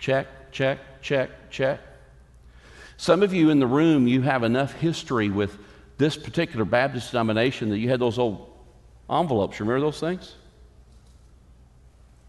Check, 0.00 0.26
check, 0.50 0.78
check, 1.02 1.50
check. 1.50 1.80
Some 2.96 3.22
of 3.22 3.32
you 3.32 3.50
in 3.50 3.60
the 3.60 3.66
room, 3.66 4.08
you 4.08 4.22
have 4.22 4.42
enough 4.42 4.72
history 4.72 5.28
with 5.28 5.56
this 5.98 6.16
particular 6.16 6.64
Baptist 6.64 7.12
denomination 7.12 7.70
that 7.70 7.78
you 7.78 7.88
had 7.88 8.00
those 8.00 8.18
old 8.18 8.50
envelopes. 9.08 9.60
Remember 9.60 9.80
those 9.80 10.00
things? 10.00 10.34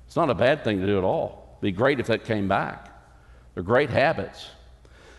It's 0.06 0.16
not 0.16 0.30
a 0.30 0.36
bad 0.36 0.64
thing 0.64 0.80
to 0.80 0.86
do 0.86 0.98
at 0.98 1.04
all. 1.04 1.48
It'd 1.54 1.62
be 1.62 1.72
great 1.72 2.00
if 2.00 2.08
that 2.08 2.26
came 2.26 2.48
back. 2.48 2.90
They're 3.54 3.64
great 3.64 3.90
habits. 3.90 4.50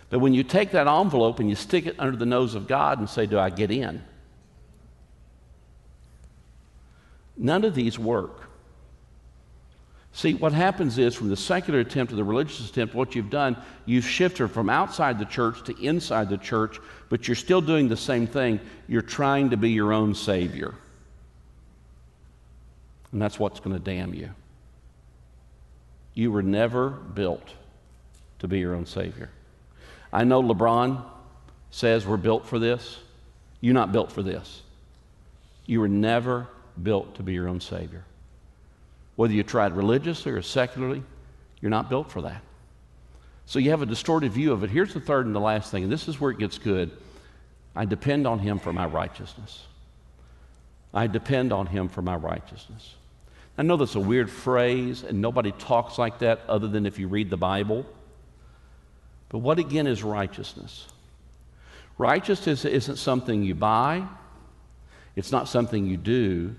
But 0.09 0.21
when 0.21 0.33
you 0.33 0.45
take 0.45 0.71
that 0.71 0.87
envelope 0.87 1.41
and 1.41 1.51
you 1.51 1.57
stick 1.57 1.87
it 1.87 1.97
under 1.99 2.17
the 2.17 2.27
nose 2.27 2.55
of 2.55 2.67
God 2.67 2.99
and 2.99 3.09
say, 3.09 3.27
Do 3.27 3.39
I 3.39 3.51
get 3.51 3.71
in? 3.71 4.03
None 7.39 7.65
of 7.65 7.75
these 7.75 7.99
work. 7.99 8.49
See, 10.13 10.35
what 10.35 10.53
happens 10.53 10.99
is 10.99 11.15
from 11.15 11.29
the 11.29 11.37
secular 11.37 11.79
attempt 11.79 12.11
to 12.11 12.17
the 12.17 12.25
religious 12.25 12.69
attempt, 12.69 12.93
what 12.93 13.15
you've 13.15 13.31
done, 13.31 13.57
you've 13.87 14.07
shifted 14.07 14.49
from 14.49 14.69
outside 14.69 15.19
the 15.19 15.25
church 15.25 15.63
to 15.65 15.81
inside 15.81 16.29
the 16.29 16.39
church, 16.39 16.81
but 17.09 17.29
you're 17.29 17.37
still 17.37 17.61
doing 17.61 17.89
the 17.89 17.97
same 17.97 18.27
thing. 18.27 18.59
You're 18.89 19.01
trying 19.01 19.51
to 19.51 19.57
be 19.57 19.71
your 19.71 19.93
own 19.93 20.17
Savior. 20.17 20.75
And 23.13 23.23
that's 23.23 23.39
what's 23.39 23.61
going 23.61 23.77
to 23.77 23.83
damn 23.83 24.13
you. 24.13 24.31
You 26.15 26.33
were 26.33 26.43
never 26.43 26.91
built 26.91 27.55
to 28.41 28.49
be 28.49 28.59
your 28.59 28.75
own 28.75 28.87
Savior. 28.87 29.31
I 30.13 30.25
know 30.25 30.43
LeBron 30.43 31.01
says 31.71 32.05
we're 32.05 32.17
built 32.17 32.47
for 32.47 32.59
this. 32.59 32.99
You're 33.61 33.75
not 33.75 33.93
built 33.93 34.11
for 34.11 34.23
this. 34.23 34.63
You 35.67 35.81
were 35.81 35.89
never 35.89 36.49
built 36.83 37.15
to 37.17 37.23
be 37.23 37.33
your 37.33 37.49
own 37.49 37.61
Savior. 37.61 38.05
Whether 39.17 39.35
you 39.35 39.43
tried 39.43 39.77
religiously 39.77 40.33
or 40.33 40.43
secularly, 40.43 41.03
you're 41.61 41.71
not 41.71 41.89
built 41.89 42.11
for 42.11 42.23
that. 42.23 42.43
So 43.47 43.59
you 43.59 43.71
have 43.71 43.83
a 43.83 43.87
distorted 43.87 44.33
view 44.33 44.53
of 44.53 44.63
it. 44.63 44.71
Here's 44.71 44.95
the 44.95 45.01
third 45.01 45.27
and 45.27 45.35
the 45.35 45.41
last 45.41 45.71
thing, 45.71 45.83
and 45.83 45.91
this 45.91 46.07
is 46.07 46.21
where 46.21 46.31
it 46.31 46.39
gets 46.39 46.59
good. 46.59 46.91
I 47.75 47.85
depend 47.85 48.27
on 48.27 48.39
Him 48.39 48.59
for 48.59 48.73
my 48.73 48.87
righteousness. 48.87 49.65
I 50.93 51.07
depend 51.07 51.53
on 51.53 51.67
Him 51.67 51.89
for 51.89 52.03
my 52.03 52.17
righteousness. 52.17 52.95
I 53.57 53.63
know 53.63 53.77
that's 53.77 53.97
a 53.97 54.01
weird 54.01 54.31
phrase, 54.31 55.03
and 55.03 55.21
nobody 55.21 55.53
talks 55.53 55.99
like 55.99 56.21
that 56.21 56.43
other 56.49 56.69
than 56.69 56.87
if 56.87 56.99
you 56.99 57.09
read 57.09 57.31
the 57.31 57.37
Bible. 57.37 57.85
But 59.31 59.39
what 59.39 59.59
again 59.59 59.87
is 59.87 60.05
righteousness? 60.05 60.87
Righteousness 61.99 62.65
isn't 62.65 62.97
something 62.97 63.43
you 63.43 63.55
buy, 63.55 64.07
it's 65.17 65.33
not 65.33 65.49
something 65.49 65.87
you 65.87 65.97
do. 65.97 66.55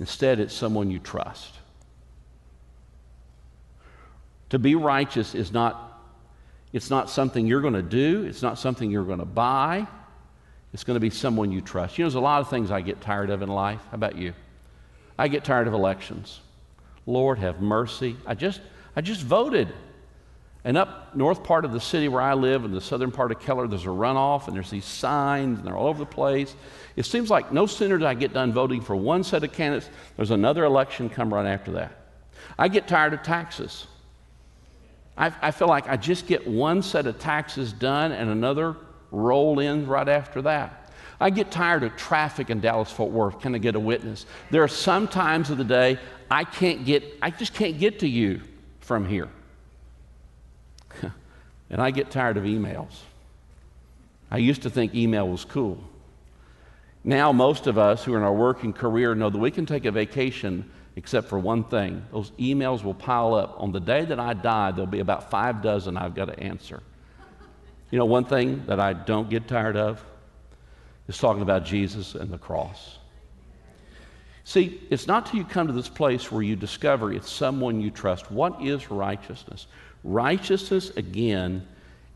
Instead, 0.00 0.40
it's 0.40 0.54
someone 0.54 0.90
you 0.90 0.98
trust. 0.98 1.54
To 4.48 4.58
be 4.58 4.74
righteous 4.74 5.34
is 5.34 5.52
not 5.52 5.86
it's 6.72 6.88
not 6.88 7.10
something 7.10 7.46
you're 7.46 7.60
going 7.60 7.74
to 7.74 7.82
do, 7.82 8.24
it's 8.24 8.42
not 8.42 8.58
something 8.58 8.90
you're 8.90 9.04
going 9.04 9.18
to 9.18 9.24
buy. 9.24 9.86
It's 10.72 10.84
going 10.84 10.94
to 10.94 11.00
be 11.00 11.10
someone 11.10 11.50
you 11.50 11.60
trust. 11.60 11.98
You 11.98 12.04
know, 12.04 12.06
there's 12.08 12.14
a 12.14 12.20
lot 12.20 12.40
of 12.40 12.48
things 12.48 12.70
I 12.70 12.80
get 12.80 13.00
tired 13.00 13.28
of 13.30 13.42
in 13.42 13.48
life. 13.48 13.80
How 13.90 13.96
about 13.96 14.16
you? 14.16 14.34
I 15.18 15.26
get 15.26 15.42
tired 15.42 15.66
of 15.66 15.74
elections. 15.74 16.40
Lord 17.06 17.38
have 17.38 17.60
mercy. 17.60 18.16
I 18.24 18.34
just 18.34 18.60
I 18.94 19.00
just 19.00 19.22
voted. 19.22 19.72
And 20.64 20.76
up 20.76 21.16
north 21.16 21.42
part 21.42 21.64
of 21.64 21.72
the 21.72 21.80
city 21.80 22.08
where 22.08 22.20
I 22.20 22.34
live, 22.34 22.64
in 22.64 22.72
the 22.72 22.80
southern 22.80 23.10
part 23.10 23.32
of 23.32 23.40
Keller, 23.40 23.66
there's 23.66 23.86
a 23.86 23.88
runoff, 23.88 24.46
and 24.46 24.54
there's 24.54 24.68
these 24.68 24.84
signs, 24.84 25.58
and 25.58 25.66
they're 25.66 25.76
all 25.76 25.88
over 25.88 25.98
the 25.98 26.06
place. 26.06 26.54
It 26.96 27.06
seems 27.06 27.30
like 27.30 27.50
no 27.50 27.64
sooner 27.66 27.96
do 27.96 28.04
I 28.04 28.14
get 28.14 28.34
done 28.34 28.52
voting 28.52 28.82
for 28.82 28.94
one 28.94 29.24
set 29.24 29.42
of 29.42 29.52
candidates, 29.52 29.88
there's 30.16 30.30
another 30.30 30.64
election 30.64 31.08
come 31.08 31.32
right 31.32 31.46
after 31.46 31.72
that. 31.72 31.92
I 32.58 32.68
get 32.68 32.86
tired 32.86 33.14
of 33.14 33.22
taxes. 33.22 33.86
I, 35.16 35.32
I 35.40 35.50
feel 35.50 35.68
like 35.68 35.88
I 35.88 35.96
just 35.96 36.26
get 36.26 36.46
one 36.46 36.82
set 36.82 37.06
of 37.06 37.18
taxes 37.18 37.72
done 37.72 38.12
and 38.12 38.28
another 38.28 38.76
roll 39.10 39.60
in 39.60 39.86
right 39.86 40.08
after 40.08 40.42
that. 40.42 40.92
I 41.20 41.30
get 41.30 41.50
tired 41.50 41.82
of 41.84 41.96
traffic 41.96 42.50
in 42.50 42.60
Dallas 42.60 42.90
Fort 42.90 43.10
Worth. 43.10 43.40
Can 43.40 43.54
I 43.54 43.58
get 43.58 43.76
a 43.76 43.80
witness? 43.80 44.24
There 44.50 44.62
are 44.62 44.68
some 44.68 45.08
times 45.08 45.50
of 45.50 45.58
the 45.58 45.64
day 45.64 45.98
I 46.30 46.44
can't 46.44 46.84
get, 46.84 47.18
I 47.20 47.30
just 47.30 47.52
can't 47.54 47.78
get 47.78 47.98
to 48.00 48.08
you 48.08 48.40
from 48.80 49.06
here. 49.06 49.28
And 51.70 51.80
I 51.80 51.90
get 51.90 52.10
tired 52.10 52.36
of 52.36 52.44
emails. 52.44 52.92
I 54.30 54.38
used 54.38 54.62
to 54.62 54.70
think 54.70 54.94
email 54.94 55.28
was 55.28 55.44
cool. 55.44 55.82
Now, 57.02 57.32
most 57.32 57.66
of 57.66 57.78
us 57.78 58.04
who 58.04 58.14
are 58.14 58.18
in 58.18 58.22
our 58.22 58.34
working 58.34 58.72
career 58.72 59.14
know 59.14 59.30
that 59.30 59.38
we 59.38 59.50
can 59.50 59.66
take 59.66 59.84
a 59.86 59.90
vacation 59.90 60.70
except 60.96 61.28
for 61.28 61.38
one 61.38 61.64
thing. 61.64 62.04
Those 62.12 62.30
emails 62.32 62.84
will 62.84 62.94
pile 62.94 63.34
up. 63.34 63.56
On 63.58 63.72
the 63.72 63.80
day 63.80 64.04
that 64.04 64.20
I 64.20 64.34
die, 64.34 64.72
there'll 64.72 64.86
be 64.86 65.00
about 65.00 65.30
five 65.30 65.62
dozen 65.62 65.96
I've 65.96 66.14
got 66.14 66.26
to 66.26 66.38
answer. 66.38 66.82
You 67.90 67.98
know, 67.98 68.04
one 68.04 68.24
thing 68.24 68.64
that 68.66 68.78
I 68.78 68.92
don't 68.92 69.30
get 69.30 69.48
tired 69.48 69.76
of 69.76 70.04
is 71.08 71.18
talking 71.18 71.42
about 71.42 71.64
Jesus 71.64 72.14
and 72.14 72.30
the 72.30 72.38
cross. 72.38 72.98
See, 74.44 74.80
it's 74.90 75.06
not 75.06 75.26
till 75.26 75.38
you 75.38 75.44
come 75.44 75.68
to 75.68 75.72
this 75.72 75.88
place 75.88 76.30
where 76.30 76.42
you 76.42 76.56
discover 76.56 77.12
it's 77.12 77.30
someone 77.30 77.80
you 77.80 77.90
trust. 77.90 78.30
What 78.30 78.62
is 78.62 78.90
righteousness? 78.90 79.66
Righteousness, 80.02 80.90
again, 80.96 81.66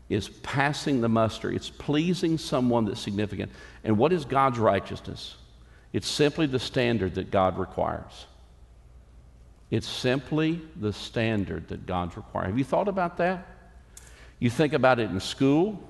is 0.09 0.29
passing 0.29 1.01
the 1.01 1.09
muster. 1.09 1.51
It's 1.51 1.69
pleasing 1.69 2.37
someone 2.37 2.85
that's 2.85 2.99
significant. 2.99 3.51
And 3.83 3.97
what 3.97 4.13
is 4.13 4.25
God's 4.25 4.59
righteousness? 4.59 5.35
It's 5.93 6.07
simply 6.07 6.45
the 6.45 6.59
standard 6.59 7.15
that 7.15 7.31
God 7.31 7.57
requires. 7.57 8.25
It's 9.71 9.87
simply 9.87 10.61
the 10.75 10.93
standard 10.93 11.69
that 11.69 11.85
God 11.85 12.15
requires. 12.15 12.47
Have 12.47 12.57
you 12.57 12.63
thought 12.63 12.87
about 12.87 13.17
that? 13.17 13.47
You 14.39 14.49
think 14.49 14.73
about 14.73 14.99
it 14.99 15.09
in 15.09 15.19
school. 15.19 15.81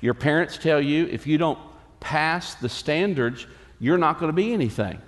Your 0.00 0.14
parents 0.14 0.58
tell 0.58 0.80
you 0.80 1.06
if 1.06 1.26
you 1.26 1.38
don't 1.38 1.58
pass 2.00 2.54
the 2.56 2.68
standards, 2.68 3.46
you're 3.78 3.98
not 3.98 4.18
going 4.18 4.28
to 4.28 4.36
be 4.36 4.52
anything. 4.52 5.00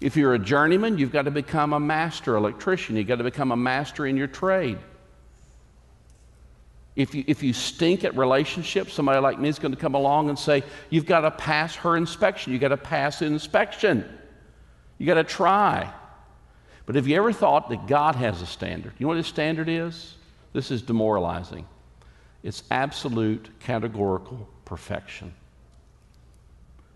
If 0.00 0.16
you're 0.16 0.34
a 0.34 0.38
journeyman, 0.38 0.98
you've 0.98 1.12
got 1.12 1.22
to 1.22 1.30
become 1.30 1.72
a 1.72 1.80
master 1.80 2.36
electrician. 2.36 2.96
You've 2.96 3.08
got 3.08 3.16
to 3.16 3.24
become 3.24 3.50
a 3.50 3.56
master 3.56 4.06
in 4.06 4.16
your 4.16 4.28
trade. 4.28 4.78
If 6.94 7.14
you, 7.14 7.24
if 7.26 7.42
you 7.42 7.52
stink 7.52 8.04
at 8.04 8.16
relationships, 8.16 8.92
somebody 8.92 9.20
like 9.20 9.38
me 9.38 9.48
is 9.48 9.58
going 9.58 9.72
to 9.72 9.80
come 9.80 9.94
along 9.94 10.28
and 10.28 10.38
say, 10.38 10.64
You've 10.90 11.06
got 11.06 11.20
to 11.20 11.30
pass 11.30 11.74
her 11.76 11.96
inspection. 11.96 12.52
You've 12.52 12.60
got 12.60 12.68
to 12.68 12.76
pass 12.76 13.22
inspection. 13.22 14.04
You've 14.98 15.06
got 15.06 15.14
to 15.14 15.24
try. 15.24 15.92
But 16.86 16.96
have 16.96 17.06
you 17.06 17.16
ever 17.16 17.32
thought 17.32 17.68
that 17.68 17.86
God 17.86 18.16
has 18.16 18.42
a 18.42 18.46
standard? 18.46 18.94
You 18.98 19.04
know 19.04 19.08
what 19.08 19.16
his 19.16 19.26
standard 19.26 19.68
is? 19.68 20.14
This 20.52 20.70
is 20.70 20.82
demoralizing. 20.82 21.66
It's 22.42 22.62
absolute 22.70 23.48
categorical 23.60 24.48
perfection. 24.64 25.34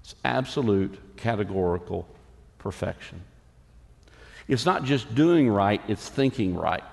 It's 0.03 0.15
absolute 0.25 0.99
categorical 1.17 2.09
perfection. 2.63 3.21
It's 4.49 4.65
not 4.65 4.85
just 4.85 5.15
doing 5.15 5.49
right, 5.49 5.81
it's 5.89 6.09
thinking 6.09 6.55
right. 6.55 6.85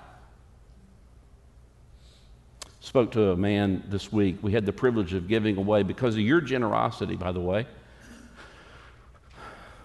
Spoke 2.81 3.11
to 3.11 3.31
a 3.31 3.37
man 3.37 3.83
this 3.87 4.11
week. 4.11 4.37
We 4.41 4.51
had 4.51 4.65
the 4.65 4.73
privilege 4.73 5.13
of 5.13 5.27
giving 5.27 5.57
away, 5.57 5.83
because 5.83 6.15
of 6.15 6.21
your 6.21 6.41
generosity, 6.41 7.15
by 7.15 7.31
the 7.31 7.39
way. 7.39 7.67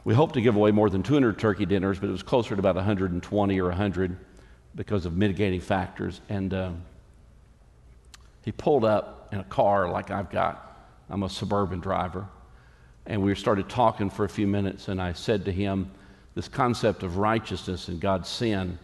We 0.05 0.15
hoped 0.15 0.35
to 0.35 0.41
give 0.41 0.57
away 0.57 0.71
more 0.71 0.91
than 0.91 1.03
200 1.03 1.39
turkey 1.39 1.65
dinners, 1.65 1.99
but 1.99 2.09
it 2.09 2.13
was 2.13 2.23
closer 2.23 2.55
to 2.55 2.59
about 2.59 2.77
120 2.77 3.61
or 3.61 3.69
100 3.69 4.17
because 4.75 5.07
of 5.07 5.17
mitigating 5.17 5.61
factors. 5.61 6.21
And 6.29 6.53
um, 6.53 6.83
he 8.43 8.53
pulled 8.53 8.85
up 8.85 9.29
in 9.33 9.41
a 9.41 9.45
car 9.45 9.89
like 9.89 10.11
I've 10.11 10.31
got. 10.31 10.61
I'm 11.09 11.23
a 11.23 11.31
suburban 11.31 11.81
driver. 11.81 12.27
And 13.07 13.23
we 13.23 13.35
started 13.35 13.69
talking 13.69 14.11
for 14.11 14.25
a 14.25 14.29
few 14.29 14.47
minutes, 14.47 14.89
and 14.89 15.01
I 15.01 15.13
said 15.13 15.45
to 15.45 15.53
him 15.53 15.91
this 16.35 16.49
concept 16.49 17.03
of 17.03 17.19
righteousness 17.19 17.89
and 17.89 18.01
God's 18.01 18.29
sin. 18.29 18.79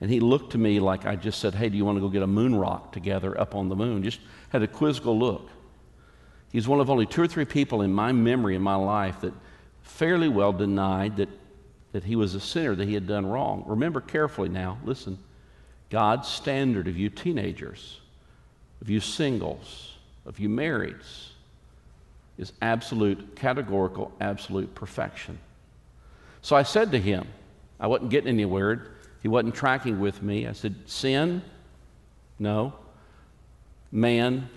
And 0.00 0.10
he 0.10 0.20
looked 0.20 0.52
to 0.52 0.58
me 0.58 0.80
like 0.80 1.06
I 1.06 1.16
just 1.16 1.40
said, 1.40 1.54
Hey, 1.54 1.68
do 1.68 1.76
you 1.76 1.84
want 1.84 1.96
to 1.96 2.00
go 2.00 2.08
get 2.08 2.22
a 2.22 2.26
moon 2.26 2.54
rock 2.54 2.92
together 2.92 3.38
up 3.40 3.54
on 3.54 3.68
the 3.68 3.76
moon? 3.76 4.02
Just 4.02 4.20
had 4.50 4.62
a 4.62 4.66
quizzical 4.66 5.18
look. 5.18 5.48
He's 6.50 6.68
one 6.68 6.80
of 6.80 6.90
only 6.90 7.06
two 7.06 7.22
or 7.22 7.26
three 7.26 7.46
people 7.46 7.82
in 7.82 7.92
my 7.92 8.12
memory 8.12 8.54
in 8.54 8.62
my 8.62 8.74
life 8.74 9.20
that 9.22 9.32
fairly 9.82 10.28
well 10.28 10.52
denied 10.52 11.16
that, 11.16 11.28
that 11.92 12.04
he 12.04 12.14
was 12.14 12.34
a 12.34 12.40
sinner, 12.40 12.74
that 12.74 12.86
he 12.86 12.94
had 12.94 13.06
done 13.06 13.24
wrong. 13.24 13.64
Remember 13.66 14.00
carefully 14.00 14.48
now, 14.48 14.78
listen. 14.84 15.18
God's 15.88 16.28
standard 16.28 16.88
of 16.88 16.96
you 16.96 17.10
teenagers, 17.10 18.00
of 18.80 18.90
you 18.90 19.00
singles, 19.00 19.96
of 20.26 20.38
you 20.38 20.48
marrieds, 20.48 21.31
is 22.38 22.52
absolute, 22.62 23.36
categorical, 23.36 24.12
absolute 24.20 24.74
perfection. 24.74 25.38
So 26.40 26.56
I 26.56 26.62
said 26.62 26.92
to 26.92 26.98
him, 26.98 27.26
I 27.78 27.86
wasn't 27.86 28.10
getting 28.10 28.28
anywhere. 28.28 28.88
He 29.22 29.28
wasn't 29.28 29.54
tracking 29.54 30.00
with 30.00 30.22
me. 30.22 30.46
I 30.46 30.52
said, 30.52 30.74
Sin? 30.86 31.42
No. 32.38 32.72
Man, 33.92 34.48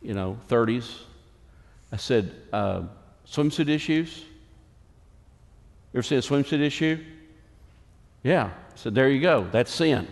you 0.00 0.14
know, 0.14 0.38
30s, 0.48 1.02
I 1.92 1.96
said, 1.96 2.32
uh, 2.52 2.82
swimsuit 3.26 3.68
issues? 3.68 4.24
You 5.92 5.98
ever 5.98 6.02
seen 6.02 6.18
a 6.18 6.22
swimsuit 6.22 6.60
issue? 6.60 6.98
Yeah. 8.22 8.46
I 8.46 8.76
said, 8.76 8.94
there 8.94 9.10
you 9.10 9.20
go. 9.20 9.46
That's 9.52 9.70
sin. 9.70 10.08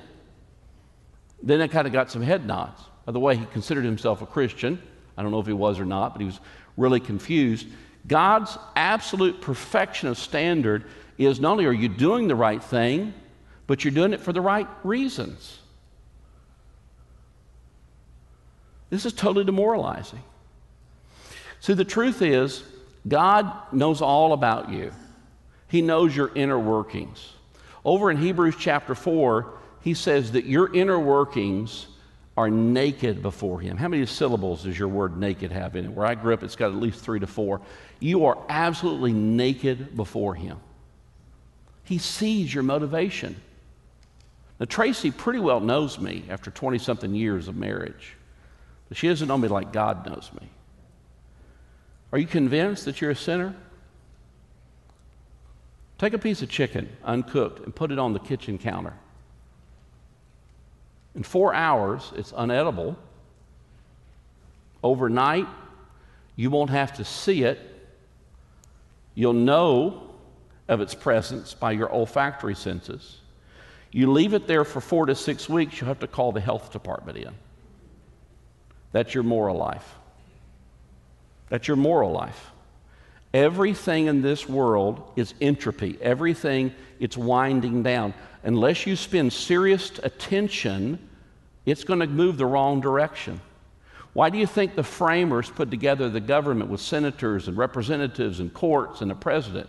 Then 1.42 1.62
I 1.62 1.68
kind 1.68 1.86
of 1.86 1.92
got 1.92 2.10
some 2.10 2.22
head 2.22 2.46
nods. 2.46 2.82
By 3.06 3.12
the 3.12 3.20
way, 3.20 3.36
he 3.36 3.46
considered 3.46 3.84
himself 3.84 4.20
a 4.20 4.26
Christian. 4.26 4.80
I 5.16 5.22
don't 5.22 5.30
know 5.30 5.40
if 5.40 5.46
he 5.46 5.52
was 5.52 5.78
or 5.78 5.84
not, 5.84 6.12
but 6.14 6.20
he 6.20 6.26
was 6.26 6.40
really 6.76 7.00
confused. 7.00 7.66
God's 8.06 8.56
absolute 8.76 9.40
perfection 9.40 10.08
of 10.08 10.18
standard 10.18 10.84
is 11.18 11.40
not 11.40 11.52
only 11.52 11.66
are 11.66 11.72
you 11.72 11.88
doing 11.88 12.28
the 12.28 12.34
right 12.34 12.62
thing, 12.62 13.12
but 13.66 13.84
you're 13.84 13.92
doing 13.92 14.12
it 14.12 14.20
for 14.20 14.32
the 14.32 14.40
right 14.40 14.66
reasons. 14.82 15.58
This 18.88 19.06
is 19.06 19.12
totally 19.12 19.44
demoralizing. 19.44 20.22
See, 21.60 21.74
the 21.74 21.84
truth 21.84 22.22
is, 22.22 22.64
God 23.06 23.72
knows 23.72 24.02
all 24.02 24.32
about 24.32 24.70
you, 24.70 24.92
He 25.68 25.82
knows 25.82 26.16
your 26.16 26.32
inner 26.34 26.58
workings. 26.58 27.34
Over 27.84 28.10
in 28.10 28.16
Hebrews 28.16 28.56
chapter 28.58 28.94
4, 28.94 29.54
he 29.80 29.94
says 29.94 30.32
that 30.32 30.44
your 30.44 30.74
inner 30.74 30.98
workings 30.98 31.86
are 32.36 32.48
naked 32.48 33.22
before 33.22 33.60
Him. 33.60 33.76
How 33.76 33.88
many 33.88 34.06
syllables 34.06 34.64
does 34.64 34.78
your 34.78 34.88
word 34.88 35.18
naked 35.18 35.52
have 35.52 35.76
in 35.76 35.86
it? 35.86 35.92
Where 35.92 36.06
I 36.06 36.14
grew 36.14 36.32
up, 36.32 36.42
it's 36.42 36.56
got 36.56 36.70
at 36.70 36.76
least 36.76 37.00
three 37.00 37.20
to 37.20 37.26
four. 37.26 37.60
You 37.98 38.26
are 38.26 38.38
absolutely 38.48 39.12
naked 39.12 39.96
before 39.96 40.34
Him. 40.34 40.58
He 41.84 41.98
sees 41.98 42.54
your 42.54 42.62
motivation. 42.62 43.36
Now, 44.58 44.66
Tracy 44.66 45.10
pretty 45.10 45.40
well 45.40 45.60
knows 45.60 45.98
me 45.98 46.24
after 46.28 46.50
20 46.50 46.78
something 46.78 47.14
years 47.14 47.48
of 47.48 47.56
marriage, 47.56 48.16
but 48.88 48.96
she 48.96 49.08
doesn't 49.08 49.26
know 49.26 49.38
me 49.38 49.48
like 49.48 49.72
God 49.72 50.06
knows 50.06 50.30
me. 50.40 50.48
Are 52.12 52.18
you 52.18 52.26
convinced 52.26 52.84
that 52.84 53.00
you're 53.00 53.10
a 53.10 53.16
sinner? 53.16 53.54
Take 55.98 56.12
a 56.12 56.18
piece 56.18 56.42
of 56.42 56.48
chicken, 56.48 56.88
uncooked, 57.04 57.64
and 57.64 57.74
put 57.74 57.90
it 57.90 57.98
on 57.98 58.12
the 58.12 58.18
kitchen 58.18 58.58
counter. 58.58 58.94
In 61.14 61.22
four 61.22 61.52
hours, 61.54 62.12
it's 62.16 62.32
unedible. 62.32 62.96
Overnight, 64.82 65.46
you 66.36 66.50
won't 66.50 66.70
have 66.70 66.94
to 66.94 67.04
see 67.04 67.42
it. 67.42 67.58
You'll 69.14 69.32
know 69.32 70.10
of 70.68 70.80
its 70.80 70.94
presence 70.94 71.52
by 71.52 71.72
your 71.72 71.92
olfactory 71.92 72.54
senses. 72.54 73.18
You 73.90 74.12
leave 74.12 74.34
it 74.34 74.46
there 74.46 74.64
for 74.64 74.80
four 74.80 75.06
to 75.06 75.14
six 75.14 75.48
weeks, 75.48 75.80
you'll 75.80 75.88
have 75.88 75.98
to 76.00 76.06
call 76.06 76.30
the 76.30 76.40
health 76.40 76.70
department 76.72 77.18
in. 77.18 77.34
That's 78.92 79.12
your 79.14 79.24
moral 79.24 79.56
life. 79.56 79.96
That's 81.48 81.66
your 81.66 81.76
moral 81.76 82.12
life. 82.12 82.49
Everything 83.32 84.06
in 84.06 84.22
this 84.22 84.48
world 84.48 85.12
is 85.16 85.34
entropy. 85.40 85.98
Everything 86.00 86.74
it's 86.98 87.16
winding 87.16 87.82
down. 87.82 88.12
Unless 88.42 88.86
you 88.86 88.96
spend 88.96 89.32
serious 89.32 89.92
attention, 90.02 90.98
it's 91.64 91.84
going 91.84 92.00
to 92.00 92.06
move 92.06 92.36
the 92.36 92.46
wrong 92.46 92.80
direction. 92.80 93.40
Why 94.12 94.30
do 94.30 94.38
you 94.38 94.46
think 94.46 94.74
the 94.74 94.82
framers 94.82 95.48
put 95.48 95.70
together 95.70 96.08
the 96.08 96.20
government 96.20 96.70
with 96.70 96.80
senators 96.80 97.46
and 97.46 97.56
representatives 97.56 98.40
and 98.40 98.52
courts 98.52 99.00
and 99.00 99.12
a 99.12 99.14
president? 99.14 99.68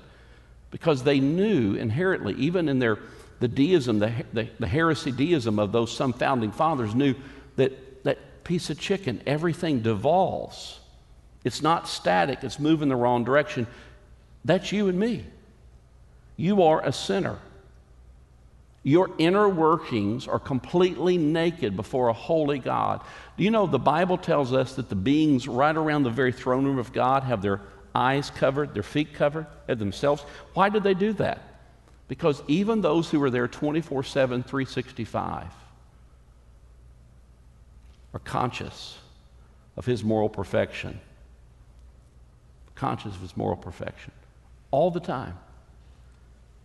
Because 0.71 1.04
they 1.04 1.19
knew 1.19 1.76
inherently, 1.76 2.34
even 2.36 2.67
in 2.67 2.80
their 2.80 2.97
the 3.39 3.47
deism, 3.47 3.97
the, 3.97 4.13
the, 4.34 4.47
the 4.60 4.67
heresy 4.67 5.12
deism 5.12 5.58
of 5.58 5.71
those 5.71 5.91
some 5.91 6.13
founding 6.13 6.52
fathers, 6.52 6.93
knew 6.93 7.15
that 7.56 8.04
that 8.04 8.43
piece 8.43 8.69
of 8.69 8.80
chicken, 8.80 9.21
everything 9.26 9.82
devolves. 9.82 10.80
It's 11.44 11.62
not 11.62 11.88
static, 11.88 12.44
it's 12.44 12.60
moving 12.60 12.90
the 12.90 12.96
wrong 12.96 13.24
direction. 13.24 13.68
That's 14.46 14.72
you 14.72 14.88
and 14.88 15.00
me. 15.00 15.26
You 16.38 16.64
are 16.64 16.84
a 16.86 16.92
sinner. 16.92 17.40
Your 18.84 19.12
inner 19.20 19.48
workings 19.48 20.28
are 20.28 20.40
completely 20.40 21.18
naked 21.18 21.76
before 21.76 22.08
a 22.08 22.14
holy 22.14 22.58
God. 22.58 23.02
Do 23.38 23.44
you 23.44 23.52
know 23.52 23.68
the 23.68 23.78
Bible 23.78 24.18
tells 24.18 24.54
us 24.54 24.74
that 24.76 24.90
the 24.90 24.96
beings 24.96 25.48
right 25.48 25.76
around 25.76 26.04
the 26.04 26.10
very 26.10 26.32
throne 26.32 26.66
room 26.66 26.80
of 26.80 26.92
God 26.92 27.24
have 27.24 27.44
their 27.44 27.62
eyes 27.94 28.32
covered, 28.32 28.74
their 28.74 28.82
feet 28.82 29.14
covered, 29.14 29.46
have 29.68 29.78
themselves? 29.78 30.24
Why 30.56 30.70
did 30.70 30.82
they 30.82 30.96
do 30.96 31.14
that? 31.14 31.42
Because 32.08 32.42
even 32.48 32.82
those 32.82 33.10
who 33.10 33.22
are 33.22 33.30
there 33.30 33.48
24 33.48 34.04
7, 34.04 34.44
365 34.44 35.46
are 38.14 38.20
conscious 38.20 38.98
of 39.78 39.86
His 39.86 40.04
moral 40.04 40.28
perfection 40.28 41.00
conscious 42.82 43.13
of 43.13 43.22
his 43.22 43.38
moral 43.38 43.56
perfection 43.56 44.12
all 44.72 44.89
the 44.89 45.00
time. 45.00 45.38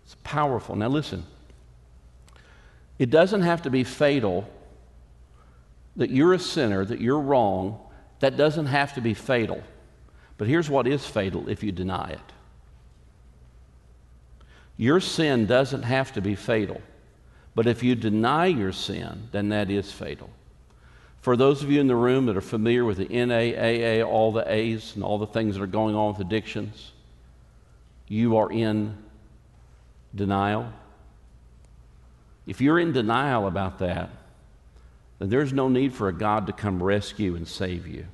It's 0.06 0.16
powerful. 0.24 0.74
Now, 0.74 0.88
listen, 0.88 1.26
it 2.98 3.10
doesn't 3.10 3.42
have 3.42 3.62
to 3.62 3.70
be 3.70 3.84
fatal 3.84 4.48
that 5.96 6.08
you're 6.08 6.32
a 6.32 6.38
sinner, 6.38 6.86
that 6.86 7.02
you're 7.02 7.20
wrong. 7.20 7.78
That 8.20 8.38
doesn't 8.38 8.64
have 8.64 8.94
to 8.94 9.02
be 9.02 9.12
fatal. 9.12 9.62
But 10.38 10.48
here's 10.48 10.70
what 10.70 10.86
is 10.86 11.04
fatal 11.04 11.50
if 11.50 11.62
you 11.62 11.70
deny 11.70 12.10
it 12.10 12.32
your 14.78 15.00
sin 15.00 15.46
doesn't 15.46 15.82
have 15.82 16.12
to 16.14 16.20
be 16.22 16.34
fatal. 16.34 16.80
But 17.54 17.66
if 17.66 17.82
you 17.82 17.94
deny 17.94 18.46
your 18.46 18.72
sin, 18.72 19.28
then 19.32 19.48
that 19.50 19.70
is 19.70 19.90
fatal. 19.90 20.28
For 21.26 21.36
those 21.36 21.64
of 21.64 21.72
you 21.72 21.80
in 21.80 21.88
the 21.88 21.96
room 21.96 22.26
that 22.26 22.36
are 22.36 22.40
familiar 22.40 22.84
with 22.84 22.98
the 22.98 23.06
NAAA, 23.06 24.06
all 24.06 24.30
the 24.30 24.44
A's 24.48 24.94
and 24.94 25.02
all 25.02 25.18
the 25.18 25.26
things 25.26 25.56
that 25.56 25.60
are 25.60 25.66
going 25.66 25.96
on 25.96 26.12
with 26.12 26.20
addictions, 26.20 26.92
you 28.06 28.36
are 28.36 28.48
in 28.52 28.96
denial. 30.14 30.72
If 32.46 32.60
you're 32.60 32.78
in 32.78 32.92
denial 32.92 33.48
about 33.48 33.80
that, 33.80 34.10
then 35.18 35.28
there's 35.28 35.52
no 35.52 35.68
need 35.68 35.92
for 35.92 36.06
a 36.06 36.12
God 36.12 36.46
to 36.46 36.52
come 36.52 36.80
rescue 36.80 37.34
and 37.34 37.48
save 37.48 37.88
you. 37.88 38.06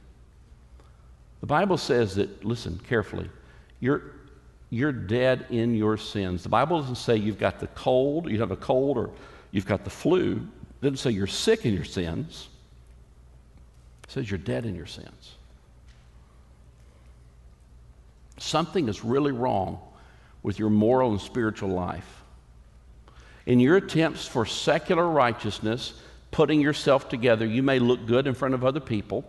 The 1.40 1.46
Bible 1.46 1.76
says 1.76 2.14
that, 2.14 2.42
listen 2.46 2.80
carefully, 2.88 3.28
you're, 3.78 4.04
you're 4.70 4.90
dead 4.90 5.44
in 5.50 5.74
your 5.74 5.98
sins. 5.98 6.44
The 6.44 6.48
Bible 6.48 6.80
doesn't 6.80 6.94
say 6.94 7.16
you've 7.16 7.38
got 7.38 7.60
the 7.60 7.66
cold, 7.66 8.30
you 8.30 8.40
have 8.40 8.52
a 8.52 8.56
cold, 8.56 8.96
or 8.96 9.10
you've 9.50 9.66
got 9.66 9.84
the 9.84 9.90
flu. 9.90 10.36
It 10.80 10.84
doesn't 10.84 10.96
say 10.96 11.10
you're 11.10 11.26
sick 11.26 11.66
in 11.66 11.74
your 11.74 11.84
sins 11.84 12.48
says 14.08 14.30
you're 14.30 14.38
dead 14.38 14.66
in 14.66 14.74
your 14.74 14.86
sins. 14.86 15.36
Something 18.38 18.88
is 18.88 19.04
really 19.04 19.32
wrong 19.32 19.78
with 20.42 20.58
your 20.58 20.70
moral 20.70 21.12
and 21.12 21.20
spiritual 21.20 21.68
life. 21.68 22.22
In 23.46 23.60
your 23.60 23.76
attempts 23.76 24.26
for 24.26 24.46
secular 24.46 25.08
righteousness, 25.08 25.94
putting 26.30 26.60
yourself 26.60 27.08
together, 27.08 27.46
you 27.46 27.62
may 27.62 27.78
look 27.78 28.06
good 28.06 28.26
in 28.26 28.34
front 28.34 28.54
of 28.54 28.64
other 28.64 28.80
people. 28.80 29.24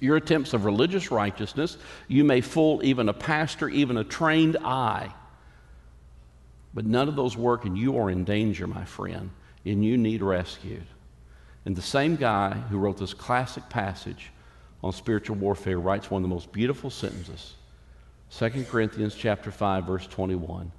Your 0.00 0.16
attempts 0.16 0.52
of 0.52 0.64
religious 0.64 1.10
righteousness, 1.10 1.78
you 2.08 2.24
may 2.24 2.40
fool 2.40 2.80
even 2.84 3.08
a 3.08 3.14
pastor, 3.14 3.68
even 3.68 3.96
a 3.96 4.04
trained 4.04 4.56
eye. 4.62 5.12
But 6.74 6.84
none 6.84 7.08
of 7.08 7.16
those 7.16 7.36
work, 7.36 7.64
and 7.64 7.78
you 7.78 7.98
are 7.98 8.10
in 8.10 8.24
danger, 8.24 8.66
my 8.66 8.84
friend, 8.84 9.30
and 9.64 9.82
you 9.82 9.96
need 9.96 10.20
rescued. 10.20 10.84
And 11.66 11.74
the 11.74 11.82
same 11.82 12.14
guy 12.14 12.52
who 12.70 12.78
wrote 12.78 12.96
this 12.96 13.12
classic 13.12 13.68
passage 13.68 14.30
on 14.84 14.92
spiritual 14.92 15.36
warfare 15.36 15.80
writes 15.80 16.10
one 16.10 16.22
of 16.22 16.28
the 16.28 16.34
most 16.34 16.52
beautiful 16.52 16.90
sentences. 16.90 17.54
2 18.38 18.64
Corinthians 18.70 19.14
chapter 19.14 19.50
5 19.50 19.84
verse 19.84 20.06
21. 20.06 20.70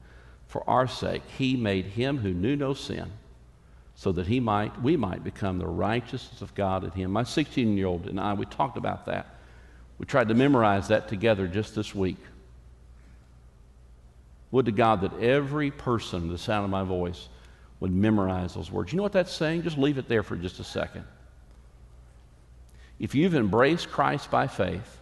For 0.48 0.68
our 0.68 0.88
sake 0.88 1.24
he 1.38 1.58
made 1.58 1.86
him 1.86 2.18
who 2.18 2.34
knew 2.34 2.56
no 2.56 2.74
sin 2.74 3.12
so 3.96 4.14
that 4.14 4.28
he 4.28 4.40
might 4.40 4.82
we 4.82 4.96
might 4.96 5.24
become 5.26 5.58
the 5.60 5.68
righteousness 5.68 6.42
of 6.42 6.56
God 6.56 6.86
in 6.86 6.92
him. 6.92 7.12
My 7.12 7.24
16-year-old 7.24 8.08
and 8.08 8.20
I 8.20 8.34
we 8.34 8.46
talked 8.46 8.78
about 8.78 9.06
that. 9.08 9.28
We 10.00 10.06
tried 10.06 10.30
to 10.30 10.36
memorize 10.36 10.88
that 10.88 11.10
together 11.10 11.48
just 11.48 11.76
this 11.76 11.94
week. 11.94 12.18
Would 14.52 14.68
to 14.68 14.72
God 14.72 15.02
that 15.02 15.20
every 15.20 15.70
person, 15.70 16.30
the 16.30 16.38
sound 16.38 16.64
of 16.64 16.70
my 16.70 16.84
voice, 16.84 17.28
would 17.80 17.92
memorize 17.92 18.54
those 18.54 18.72
words. 18.72 18.92
You 18.92 18.98
know 18.98 19.04
what 19.04 19.12
that's 19.12 19.34
saying? 19.34 19.64
Just 19.64 19.78
leave 19.78 19.98
it 19.98 20.08
there 20.08 20.24
for 20.24 20.36
just 20.36 20.60
a 20.60 20.64
second. 20.64 21.04
If 23.00 23.14
you've 23.14 23.36
embraced 23.36 23.92
Christ 23.92 24.32
by 24.32 24.48
faith, 24.48 24.98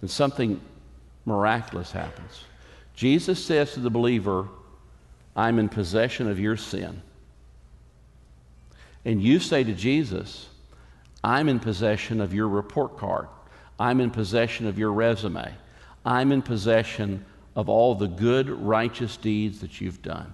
then 0.00 0.08
something 0.08 0.60
miraculous 1.24 1.90
happens. 1.90 2.44
Jesus 2.94 3.42
says 3.42 3.72
to 3.74 3.80
the 3.80 3.90
believer, 3.90 4.48
I'm 5.34 5.58
in 5.58 5.68
possession 5.68 6.28
of 6.30 6.38
your 6.38 6.56
sin. 6.56 7.02
And 9.04 9.22
you 9.22 9.38
say 9.38 9.64
to 9.64 9.72
Jesus, 9.72 10.48
I'm 11.22 11.48
in 11.48 11.60
possession 11.60 12.20
of 12.20 12.34
your 12.34 12.48
report 12.48 12.98
card. 12.98 13.28
I'm 13.78 14.00
in 14.00 14.10
possession 14.10 14.66
of 14.66 14.78
your 14.78 14.92
resume. 14.92 15.52
I'm 16.04 16.32
in 16.32 16.42
possession 16.42 17.24
of 17.54 17.68
all 17.68 17.94
the 17.94 18.06
good, 18.06 18.48
righteous 18.48 19.16
deeds 19.16 19.60
that 19.60 19.80
you've 19.80 20.02
done. 20.02 20.32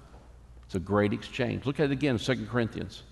It's 0.73 0.77
a 0.79 0.81
great 0.81 1.13
exchange. 1.13 1.67
Look 1.67 1.81
at 1.81 1.91
it 1.91 1.93
again, 1.93 2.17
2 2.17 2.47
Corinthians. 2.47 3.03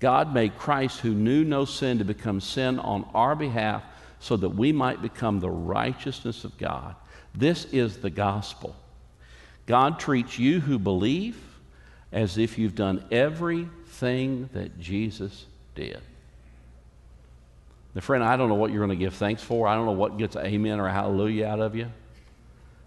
God 0.00 0.34
made 0.34 0.58
Christ, 0.58 0.98
who 0.98 1.14
knew 1.14 1.44
no 1.44 1.64
sin, 1.64 1.98
to 1.98 2.04
become 2.04 2.40
sin 2.40 2.80
on 2.80 3.08
our 3.14 3.36
behalf 3.36 3.84
so 4.18 4.36
that 4.36 4.48
we 4.48 4.72
might 4.72 5.00
become 5.00 5.38
the 5.38 5.48
righteousness 5.48 6.42
of 6.42 6.58
God. 6.58 6.96
This 7.36 7.66
is 7.66 7.98
the 7.98 8.10
gospel. 8.10 8.74
God 9.66 10.00
treats 10.00 10.40
you 10.40 10.58
who 10.58 10.76
believe 10.76 11.40
as 12.10 12.36
if 12.36 12.58
you've 12.58 12.74
done 12.74 13.04
everything 13.12 14.50
that 14.52 14.80
Jesus 14.80 15.46
did. 15.76 16.00
The 17.94 18.00
friend, 18.00 18.24
I 18.24 18.36
don't 18.36 18.48
know 18.48 18.56
what 18.56 18.72
you're 18.72 18.84
going 18.84 18.98
to 18.98 19.04
give 19.04 19.14
thanks 19.14 19.44
for. 19.44 19.68
I 19.68 19.76
don't 19.76 19.86
know 19.86 19.92
what 19.92 20.18
gets 20.18 20.34
amen 20.34 20.80
or 20.80 20.88
hallelujah 20.88 21.46
out 21.46 21.60
of 21.60 21.76
you. 21.76 21.86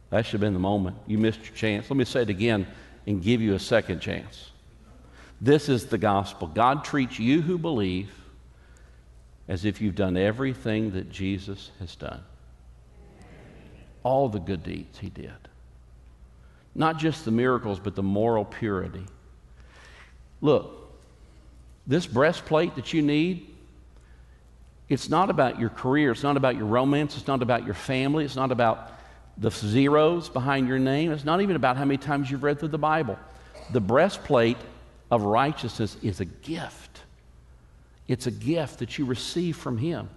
That 0.10 0.26
should 0.26 0.34
have 0.34 0.42
been 0.42 0.52
the 0.52 0.60
moment. 0.60 0.98
You 1.08 1.18
missed 1.18 1.46
your 1.46 1.56
chance. 1.56 1.90
Let 1.90 1.96
me 1.96 2.04
say 2.04 2.24
it 2.24 2.30
again 2.30 2.68
and 3.08 3.22
give 3.22 3.42
you 3.42 3.54
a 3.54 3.60
second 3.60 4.00
chance. 4.00 4.52
This 5.40 5.70
is 5.70 5.88
the 5.88 5.98
gospel. 5.98 6.48
God 6.48 6.84
treats 6.84 7.18
you 7.18 7.42
who 7.42 7.58
believe 7.58 8.12
as 9.48 9.66
if 9.66 9.82
you've 9.82 9.96
done 9.96 10.16
everything 10.16 10.92
that 10.92 11.10
Jesus 11.10 11.72
has 11.80 11.96
done. 11.96 12.24
All 14.04 14.30
the 14.30 14.40
good 14.40 14.64
deeds 14.64 15.00
he 15.00 15.10
did. 15.10 15.32
Not 16.74 16.98
just 16.98 17.26
the 17.26 17.32
miracles, 17.32 17.80
but 17.80 17.96
the 17.96 18.04
moral 18.04 18.46
purity. 18.46 19.06
Look, 20.42 20.94
this 21.86 22.06
breastplate 22.06 22.76
that 22.76 22.94
you 22.94 23.02
need, 23.02 23.48
it's 24.90 25.10
not 25.10 25.30
about 25.30 25.60
your 25.60 25.70
career, 25.70 26.12
it's 26.12 26.24
not 26.24 26.38
about 26.38 26.56
your 26.56 26.66
romance, 26.66 27.18
it's 27.18 27.28
not 27.28 27.42
about 27.42 27.66
your 27.66 27.74
family, 27.74 28.26
it's 28.26 28.36
not 28.36 28.52
about 28.52 28.92
the 29.38 29.52
zeros 29.52 30.30
behind 30.30 30.68
your 30.68 30.80
name, 30.80 31.12
it's 31.12 31.24
not 31.24 31.42
even 31.42 31.56
about 31.56 31.78
how 31.78 31.86
many 31.86 31.98
times 31.98 32.30
you've 32.30 32.44
read 32.44 32.60
through 32.60 32.70
the 32.70 32.78
Bible. 32.78 33.18
The 33.72 33.82
breastplate 33.82 34.58
of 35.10 35.24
righteousness 35.24 35.98
is 36.02 36.20
a 36.20 36.26
gift. 36.26 37.02
It's 38.08 38.28
a 38.28 38.32
gift 38.32 38.80
that 38.80 38.98
you 38.98 39.06
receive 39.06 39.56
from 39.56 39.78
Him. 39.78 40.10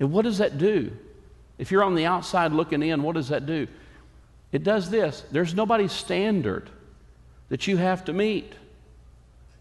And 0.00 0.12
what 0.12 0.22
does 0.22 0.38
that 0.38 0.58
do? 0.58 0.92
If 1.58 1.70
you're 1.70 1.84
on 1.84 1.94
the 1.94 2.06
outside 2.06 2.52
looking 2.52 2.82
in, 2.82 3.02
what 3.02 3.14
does 3.14 3.28
that 3.28 3.46
do? 3.46 3.68
It 4.50 4.64
does 4.64 4.90
this 4.90 5.24
there's 5.30 5.54
nobody's 5.54 5.92
standard 5.92 6.68
that 7.48 7.66
you 7.66 7.76
have 7.76 8.04
to 8.06 8.12
meet. 8.12 8.52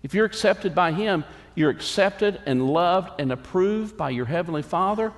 If 0.04 0.14
you're 0.14 0.26
accepted 0.26 0.74
by 0.74 0.92
Him, 0.92 1.24
you're 1.56 1.70
accepted 1.70 2.42
and 2.46 2.68
loved 2.68 3.20
and 3.20 3.32
approved 3.32 3.98
by 3.98 4.10
your 4.10 4.26
Heavenly 4.26 4.64
Father. 4.64 5.14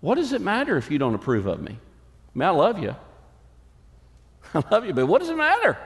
What 0.00 0.16
does 0.16 0.32
it 0.32 0.40
matter 0.40 0.76
if 0.76 0.90
you 0.90 0.98
don't 0.98 1.14
approve 1.14 1.46
of 1.46 1.60
me? 1.60 1.78
I 2.36 2.38
mean, 2.38 2.48
I 2.48 2.50
love 2.50 2.78
you. 2.82 2.94
I 4.52 4.62
love 4.70 4.84
you, 4.84 4.92
but 4.92 5.06
what 5.06 5.20
does 5.20 5.30
it 5.30 5.38
matter? 5.38 5.78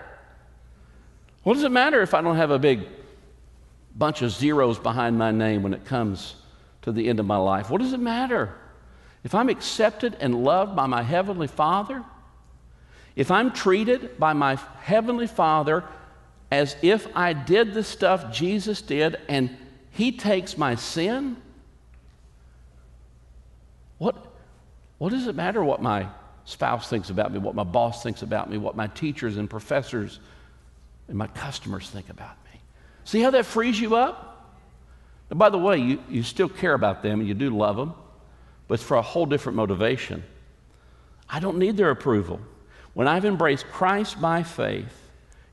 What 1.44 1.54
does 1.54 1.62
it 1.62 1.70
matter 1.70 2.02
if 2.02 2.12
I 2.12 2.20
don't 2.22 2.36
have 2.36 2.50
a 2.50 2.58
big 2.58 2.88
bunch 3.94 4.20
of 4.22 4.32
zeros 4.32 4.76
behind 4.76 5.16
my 5.16 5.30
name 5.30 5.62
when 5.62 5.72
it 5.72 5.84
comes 5.84 6.34
to 6.82 6.90
the 6.90 7.08
end 7.08 7.20
of 7.20 7.26
my 7.26 7.36
life? 7.36 7.70
What 7.70 7.80
does 7.80 7.92
it 7.92 8.00
matter? 8.00 8.52
If 9.22 9.32
I'm 9.32 9.48
accepted 9.48 10.16
and 10.18 10.42
loved 10.42 10.74
by 10.74 10.86
my 10.86 11.02
Heavenly 11.02 11.46
Father, 11.46 12.02
if 13.14 13.30
I'm 13.30 13.52
treated 13.52 14.18
by 14.18 14.32
my 14.32 14.56
Heavenly 14.80 15.28
Father 15.28 15.84
as 16.50 16.74
if 16.82 17.06
I 17.16 17.32
did 17.32 17.74
the 17.74 17.84
stuff 17.84 18.32
Jesus 18.32 18.82
did 18.82 19.20
and 19.28 19.56
He 19.92 20.10
takes 20.10 20.58
my 20.58 20.74
sin, 20.74 21.36
what, 23.98 24.16
what 24.98 25.10
does 25.10 25.28
it 25.28 25.36
matter 25.36 25.62
what 25.62 25.80
my 25.80 26.08
spouse 26.44 26.88
thinks 26.88 27.10
about 27.10 27.32
me, 27.32 27.38
what 27.38 27.54
my 27.54 27.64
boss 27.64 28.02
thinks 28.02 28.22
about 28.22 28.50
me, 28.50 28.58
what 28.58 28.76
my 28.76 28.86
teachers 28.88 29.36
and 29.36 29.48
professors 29.48 30.20
and 31.08 31.16
my 31.16 31.26
customers 31.28 31.88
think 31.88 32.08
about 32.08 32.36
me? 32.44 32.60
See 33.04 33.20
how 33.20 33.30
that 33.30 33.46
frees 33.46 33.80
you 33.80 33.96
up? 33.96 34.26
And 35.30 35.38
by 35.38 35.48
the 35.48 35.58
way, 35.58 35.78
you, 35.78 36.02
you 36.08 36.22
still 36.22 36.48
care 36.48 36.74
about 36.74 37.02
them 37.02 37.20
and 37.20 37.28
you 37.28 37.34
do 37.34 37.50
love 37.56 37.76
them, 37.76 37.94
but 38.68 38.74
it's 38.74 38.82
for 38.82 38.96
a 38.96 39.02
whole 39.02 39.26
different 39.26 39.56
motivation. 39.56 40.22
I 41.28 41.40
don't 41.40 41.58
need 41.58 41.76
their 41.76 41.90
approval. 41.90 42.40
When 42.94 43.06
I've 43.06 43.24
embraced 43.24 43.66
Christ 43.70 44.20
by 44.20 44.42
faith, 44.42 44.92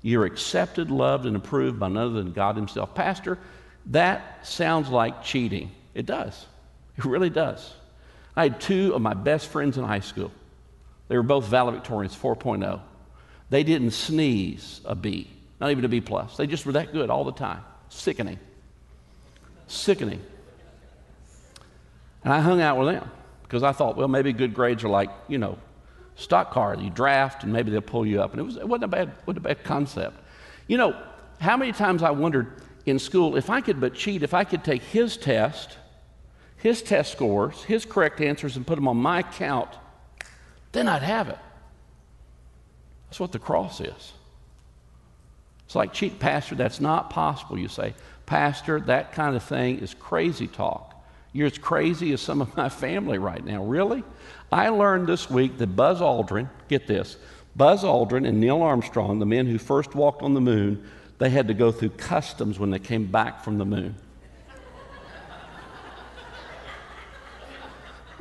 you're 0.02 0.26
accepted, 0.26 0.90
loved, 0.90 1.26
and 1.26 1.36
approved 1.36 1.80
by 1.80 1.88
none 1.88 1.98
other 1.98 2.24
than 2.24 2.32
God 2.32 2.56
Himself. 2.56 2.96
Pastor, 2.96 3.38
that 3.88 4.46
sounds 4.48 4.90
like 4.90 5.24
cheating. 5.24 5.72
It 5.94 6.06
does. 6.06 6.46
It 6.98 7.06
really 7.06 7.30
does. 7.30 7.74
I 8.36 8.44
had 8.44 8.62
two 8.62 8.94
of 8.94 9.02
my 9.02 9.14
best 9.14 9.48
friends 9.48 9.78
in 9.78 9.84
high 9.84 10.00
school. 10.00 10.32
They 11.08 11.16
were 11.16 11.24
both 11.24 11.46
valedictorians, 11.46 12.18
4.0. 12.18 12.82
They 13.50 13.64
didn't 13.64 13.92
sneeze 13.92 14.82
a 14.86 14.96
B, 14.96 15.30
not 15.60 15.72
even 15.72 15.86
a 15.86 15.88
B 15.88 16.02
plus. 16.02 16.38
They 16.38 16.48
just 16.48 16.66
were 16.66 16.74
that 16.74 16.92
good 16.92 17.10
all 17.10 17.24
the 17.24 17.32
time. 17.32 17.64
Sickening. 17.90 18.40
Sickening. 19.68 20.22
And 22.24 22.34
I 22.34 22.42
hung 22.42 22.62
out 22.62 22.78
with 22.78 22.88
them 22.90 23.10
because 23.44 23.64
I 23.64 23.72
thought, 23.72 23.96
well, 23.96 24.10
maybe 24.10 24.34
good 24.34 24.54
grades 24.54 24.84
are 24.84 24.90
like, 24.90 25.10
you 25.30 25.38
know, 25.38 25.58
stock 26.16 26.52
car. 26.52 26.76
You 26.76 26.90
draft, 26.90 27.44
and 27.44 27.54
maybe 27.54 27.72
they'll 27.72 27.82
pull 27.82 28.06
you 28.06 28.22
up. 28.22 28.32
And 28.32 28.42
it, 28.42 28.44
was, 28.44 28.58
it 28.58 28.68
wasn't, 28.68 28.86
a 28.86 28.88
bad, 28.90 29.12
wasn't 29.26 29.46
a 29.46 29.48
bad 29.48 29.64
concept. 29.64 30.18
You 30.68 30.78
know, 30.78 31.02
how 31.40 31.56
many 31.56 31.72
times 31.72 32.04
I 32.04 32.12
wondered 32.12 32.52
in 32.86 33.00
school 33.00 33.38
if 33.38 33.50
I 33.50 33.62
could 33.62 33.80
but 33.80 33.94
cheat, 33.94 34.24
if 34.24 34.34
I 34.34 34.44
could 34.44 34.64
take 34.64 34.82
his 34.82 35.16
test, 35.16 35.78
his 36.58 36.82
test 36.82 37.12
scores, 37.12 37.64
his 37.64 37.86
correct 37.86 38.20
answers, 38.20 38.58
and 38.58 38.68
put 38.68 38.76
them 38.76 38.88
on 38.88 38.98
my 38.98 39.20
account, 39.20 39.70
then 40.78 40.88
I'd 40.88 41.04
have 41.04 41.30
it. 41.30 41.40
That's 43.10 43.20
what 43.20 43.32
the 43.32 43.40
cross 43.40 43.80
is. 43.82 44.14
It's 45.66 45.76
like 45.76 45.92
cheat, 45.92 46.20
Pastor, 46.20 46.56
that's 46.56 46.80
not 46.80 47.10
possible, 47.10 47.58
you 47.58 47.68
say. 47.68 47.94
Pastor, 48.26 48.80
that 48.82 49.12
kind 49.12 49.36
of 49.36 49.44
thing 49.44 49.80
is 49.80 49.94
crazy 49.94 50.48
talk. 50.48 50.94
You're 51.34 51.48
as 51.48 51.58
crazy 51.58 52.14
as 52.14 52.22
some 52.22 52.42
of 52.42 52.56
my 52.56 52.70
family 52.70 53.18
right 53.18 53.44
now. 53.44 53.64
Really? 53.64 54.04
I 54.52 54.70
learned 54.70 55.08
this 55.08 55.30
week 55.30 55.58
that 55.58 55.76
Buzz 55.76 56.00
Aldrin, 56.00 56.50
get 56.70 56.88
this, 56.88 57.18
Buzz 57.56 57.84
Aldrin 57.84 58.28
and 58.28 58.40
Neil 58.40 58.62
Armstrong, 58.62 59.20
the 59.20 59.26
men 59.26 59.48
who 59.48 59.58
first 59.58 59.96
walked 59.96 60.22
on 60.22 60.34
the 60.34 60.42
moon, 60.42 60.88
they 61.18 61.30
had 61.30 61.48
to 61.48 61.54
go 61.54 61.72
through 61.72 61.90
customs 61.90 62.60
when 62.60 62.70
they 62.70 62.80
came 62.80 63.06
back 63.08 63.44
from 63.44 63.58
the 63.58 63.66
moon. 63.66 63.96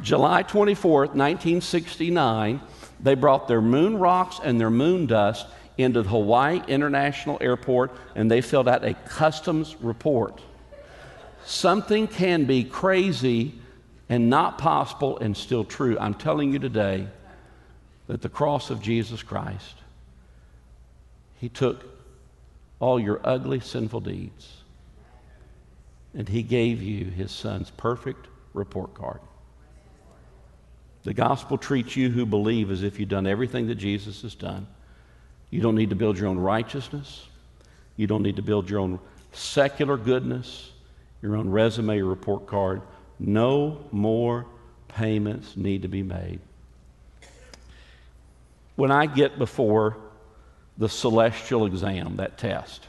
July 0.00 0.42
24th, 0.42 1.14
1969, 1.14 2.60
they 3.00 3.14
brought 3.14 3.48
their 3.48 3.60
moon 3.60 3.98
rocks 3.98 4.40
and 4.42 4.60
their 4.60 4.70
moon 4.70 5.06
dust 5.06 5.46
into 5.78 6.02
the 6.02 6.08
Hawaii 6.08 6.62
International 6.68 7.38
Airport 7.40 7.92
and 8.14 8.30
they 8.30 8.40
filled 8.40 8.68
out 8.68 8.84
a 8.84 8.94
customs 8.94 9.76
report. 9.80 10.40
Something 11.44 12.08
can 12.08 12.44
be 12.44 12.64
crazy 12.64 13.54
and 14.08 14.28
not 14.30 14.58
possible 14.58 15.18
and 15.18 15.36
still 15.36 15.64
true. 15.64 15.96
I'm 15.98 16.14
telling 16.14 16.52
you 16.52 16.58
today 16.58 17.06
that 18.06 18.22
the 18.22 18.28
cross 18.28 18.70
of 18.70 18.80
Jesus 18.80 19.22
Christ, 19.22 19.76
He 21.38 21.48
took 21.48 21.84
all 22.80 23.00
your 23.00 23.20
ugly, 23.24 23.60
sinful 23.60 24.00
deeds 24.00 24.56
and 26.14 26.28
He 26.28 26.42
gave 26.42 26.82
you 26.82 27.06
His 27.06 27.30
Son's 27.32 27.70
perfect 27.70 28.26
report 28.54 28.94
card. 28.94 29.20
The 31.06 31.14
gospel 31.14 31.56
treats 31.56 31.94
you 31.94 32.10
who 32.10 32.26
believe 32.26 32.68
as 32.68 32.82
if 32.82 32.98
you've 32.98 33.08
done 33.08 33.28
everything 33.28 33.68
that 33.68 33.76
Jesus 33.76 34.22
has 34.22 34.34
done. 34.34 34.66
You 35.50 35.60
don't 35.60 35.76
need 35.76 35.90
to 35.90 35.94
build 35.94 36.18
your 36.18 36.26
own 36.26 36.36
righteousness. 36.36 37.28
You 37.96 38.08
don't 38.08 38.24
need 38.24 38.34
to 38.36 38.42
build 38.42 38.68
your 38.68 38.80
own 38.80 38.98
secular 39.30 39.96
goodness, 39.98 40.72
your 41.22 41.36
own 41.36 41.48
resume 41.48 42.00
or 42.00 42.06
report 42.06 42.48
card. 42.48 42.82
No 43.20 43.84
more 43.92 44.46
payments 44.88 45.56
need 45.56 45.82
to 45.82 45.88
be 45.88 46.02
made. 46.02 46.40
When 48.74 48.90
I 48.90 49.06
get 49.06 49.38
before 49.38 49.98
the 50.76 50.88
celestial 50.88 51.66
exam, 51.66 52.16
that 52.16 52.36
test, 52.36 52.84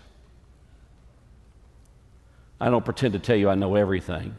I 2.60 2.72
don't 2.72 2.84
pretend 2.84 3.14
to 3.14 3.20
tell 3.20 3.36
you 3.36 3.48
I 3.48 3.54
know 3.54 3.76
everything. 3.76 4.34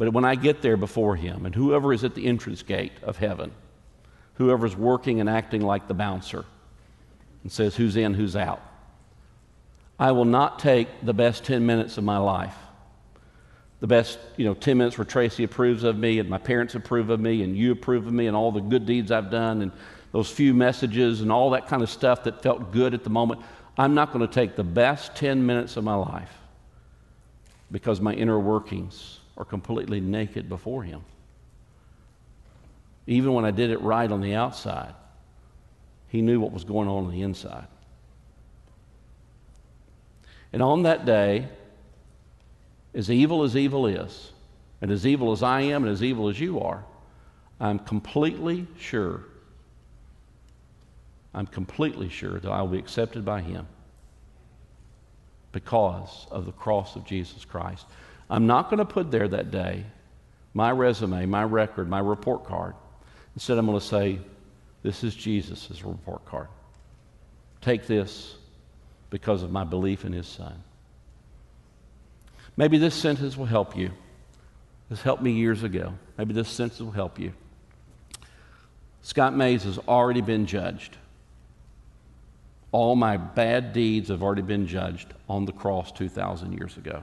But 0.00 0.14
when 0.14 0.24
I 0.24 0.34
get 0.34 0.62
there 0.62 0.78
before 0.78 1.14
Him, 1.14 1.44
and 1.44 1.54
whoever 1.54 1.92
is 1.92 2.04
at 2.04 2.14
the 2.14 2.26
entrance 2.26 2.62
gate 2.62 2.92
of 3.02 3.18
heaven, 3.18 3.52
whoever's 4.34 4.74
working 4.74 5.20
and 5.20 5.28
acting 5.28 5.60
like 5.60 5.88
the 5.88 5.94
bouncer, 5.94 6.46
and 7.42 7.52
says 7.52 7.76
who's 7.76 7.96
in, 7.96 8.14
who's 8.14 8.34
out, 8.34 8.62
I 9.98 10.12
will 10.12 10.24
not 10.24 10.58
take 10.58 10.88
the 11.04 11.12
best 11.12 11.44
10 11.44 11.66
minutes 11.66 11.98
of 11.98 12.04
my 12.04 12.16
life 12.16 12.56
the 13.80 13.86
best, 13.86 14.18
you 14.36 14.44
know, 14.44 14.54
10 14.54 14.76
minutes 14.76 14.98
where 14.98 15.04
Tracy 15.04 15.44
approves 15.44 15.84
of 15.84 15.98
me 15.98 16.18
and 16.18 16.28
my 16.28 16.38
parents 16.38 16.74
approve 16.74 17.10
of 17.10 17.18
me 17.18 17.42
and 17.42 17.56
you 17.56 17.72
approve 17.72 18.06
of 18.06 18.12
me 18.12 18.26
and 18.26 18.36
all 18.36 18.52
the 18.52 18.60
good 18.60 18.86
deeds 18.86 19.10
I've 19.10 19.30
done 19.30 19.62
and 19.62 19.72
those 20.12 20.30
few 20.30 20.52
messages 20.52 21.22
and 21.22 21.32
all 21.32 21.50
that 21.50 21.66
kind 21.66 21.82
of 21.82 21.88
stuff 21.88 22.24
that 22.24 22.42
felt 22.42 22.72
good 22.72 22.92
at 22.92 23.04
the 23.04 23.10
moment. 23.10 23.40
I'm 23.78 23.94
not 23.94 24.12
going 24.12 24.26
to 24.26 24.32
take 24.32 24.54
the 24.54 24.64
best 24.64 25.14
10 25.16 25.46
minutes 25.46 25.78
of 25.78 25.84
my 25.84 25.94
life 25.94 26.30
because 27.70 28.00
my 28.02 28.12
inner 28.12 28.38
workings 28.38 29.19
are 29.40 29.44
completely 29.46 30.02
naked 30.02 30.50
before 30.50 30.82
Him. 30.82 31.02
Even 33.06 33.32
when 33.32 33.46
I 33.46 33.50
did 33.50 33.70
it 33.70 33.80
right 33.80 34.12
on 34.12 34.20
the 34.20 34.34
outside, 34.34 34.94
He 36.08 36.20
knew 36.20 36.38
what 36.38 36.52
was 36.52 36.62
going 36.62 36.88
on 36.88 37.06
on 37.06 37.10
the 37.10 37.22
inside. 37.22 37.66
And 40.52 40.62
on 40.62 40.82
that 40.82 41.06
day, 41.06 41.48
as 42.94 43.10
evil 43.10 43.42
as 43.42 43.56
evil 43.56 43.86
is, 43.86 44.32
and 44.82 44.90
as 44.90 45.06
evil 45.06 45.32
as 45.32 45.42
I 45.42 45.62
am 45.62 45.84
and 45.84 45.92
as 45.92 46.02
evil 46.02 46.28
as 46.28 46.38
you 46.38 46.60
are, 46.60 46.84
I'm 47.58 47.78
completely 47.78 48.66
sure, 48.78 49.22
I'm 51.32 51.46
completely 51.46 52.10
sure 52.10 52.40
that 52.40 52.50
I 52.50 52.60
will 52.60 52.68
be 52.68 52.78
accepted 52.78 53.24
by 53.24 53.40
Him 53.40 53.66
because 55.52 56.26
of 56.30 56.44
the 56.44 56.52
cross 56.52 56.94
of 56.94 57.06
Jesus 57.06 57.46
Christ. 57.46 57.86
I'm 58.30 58.46
not 58.46 58.70
going 58.70 58.78
to 58.78 58.84
put 58.84 59.10
there 59.10 59.28
that 59.28 59.50
day 59.50 59.84
my 60.54 60.70
resume, 60.70 61.26
my 61.26 61.44
record, 61.44 61.88
my 61.88 62.00
report 62.00 62.44
card. 62.44 62.74
Instead, 63.36 63.58
I'm 63.58 63.66
going 63.66 63.78
to 63.78 63.84
say, 63.84 64.18
This 64.82 65.04
is 65.04 65.14
Jesus' 65.14 65.82
report 65.84 66.24
card. 66.24 66.48
Take 67.60 67.86
this 67.86 68.34
because 69.10 69.42
of 69.42 69.50
my 69.50 69.64
belief 69.64 70.04
in 70.04 70.12
His 70.12 70.26
Son. 70.26 70.62
Maybe 72.56 72.78
this 72.78 72.94
sentence 72.94 73.36
will 73.36 73.46
help 73.46 73.76
you. 73.76 73.90
This 74.88 75.02
helped 75.02 75.22
me 75.22 75.32
years 75.32 75.62
ago. 75.62 75.94
Maybe 76.18 76.34
this 76.34 76.48
sentence 76.48 76.80
will 76.80 76.90
help 76.90 77.18
you. 77.18 77.32
Scott 79.02 79.36
Maze 79.36 79.62
has 79.64 79.78
already 79.78 80.20
been 80.20 80.46
judged. 80.46 80.96
All 82.72 82.96
my 82.96 83.16
bad 83.16 83.72
deeds 83.72 84.08
have 84.08 84.22
already 84.22 84.42
been 84.42 84.66
judged 84.66 85.14
on 85.28 85.44
the 85.44 85.52
cross 85.52 85.90
2,000 85.92 86.52
years 86.52 86.76
ago. 86.76 87.02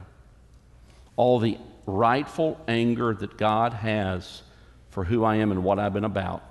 All 1.18 1.40
the 1.40 1.58
rightful 1.84 2.60
anger 2.68 3.12
that 3.12 3.36
God 3.36 3.72
has 3.72 4.42
for 4.90 5.04
who 5.04 5.24
I 5.24 5.36
am 5.36 5.50
and 5.50 5.64
what 5.64 5.78
I've 5.78 5.92
been 5.92 6.04
about 6.04 6.44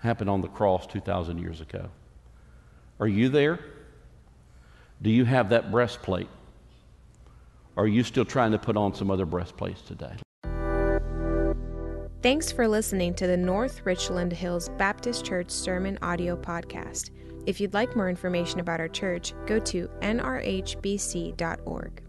happened 0.00 0.30
on 0.30 0.42
the 0.42 0.48
cross 0.48 0.86
2,000 0.86 1.38
years 1.38 1.60
ago. 1.60 1.88
Are 3.00 3.08
you 3.08 3.30
there? 3.30 3.58
Do 5.00 5.10
you 5.10 5.24
have 5.24 5.48
that 5.48 5.70
breastplate? 5.70 6.28
Or 7.76 7.84
are 7.84 7.88
you 7.88 8.02
still 8.02 8.24
trying 8.24 8.52
to 8.52 8.58
put 8.58 8.76
on 8.76 8.94
some 8.94 9.10
other 9.10 9.24
breastplates 9.24 9.80
today? 9.82 10.16
Thanks 12.20 12.50
for 12.50 12.66
listening 12.66 13.14
to 13.14 13.28
the 13.28 13.36
North 13.36 13.86
Richland 13.86 14.32
Hills 14.32 14.70
Baptist 14.76 15.24
Church 15.24 15.50
Sermon 15.50 15.96
Audio 16.02 16.36
Podcast. 16.36 17.10
If 17.46 17.60
you'd 17.60 17.74
like 17.74 17.94
more 17.94 18.10
information 18.10 18.58
about 18.58 18.80
our 18.80 18.88
church, 18.88 19.34
go 19.46 19.60
to 19.60 19.88
nrhbc.org. 20.02 22.02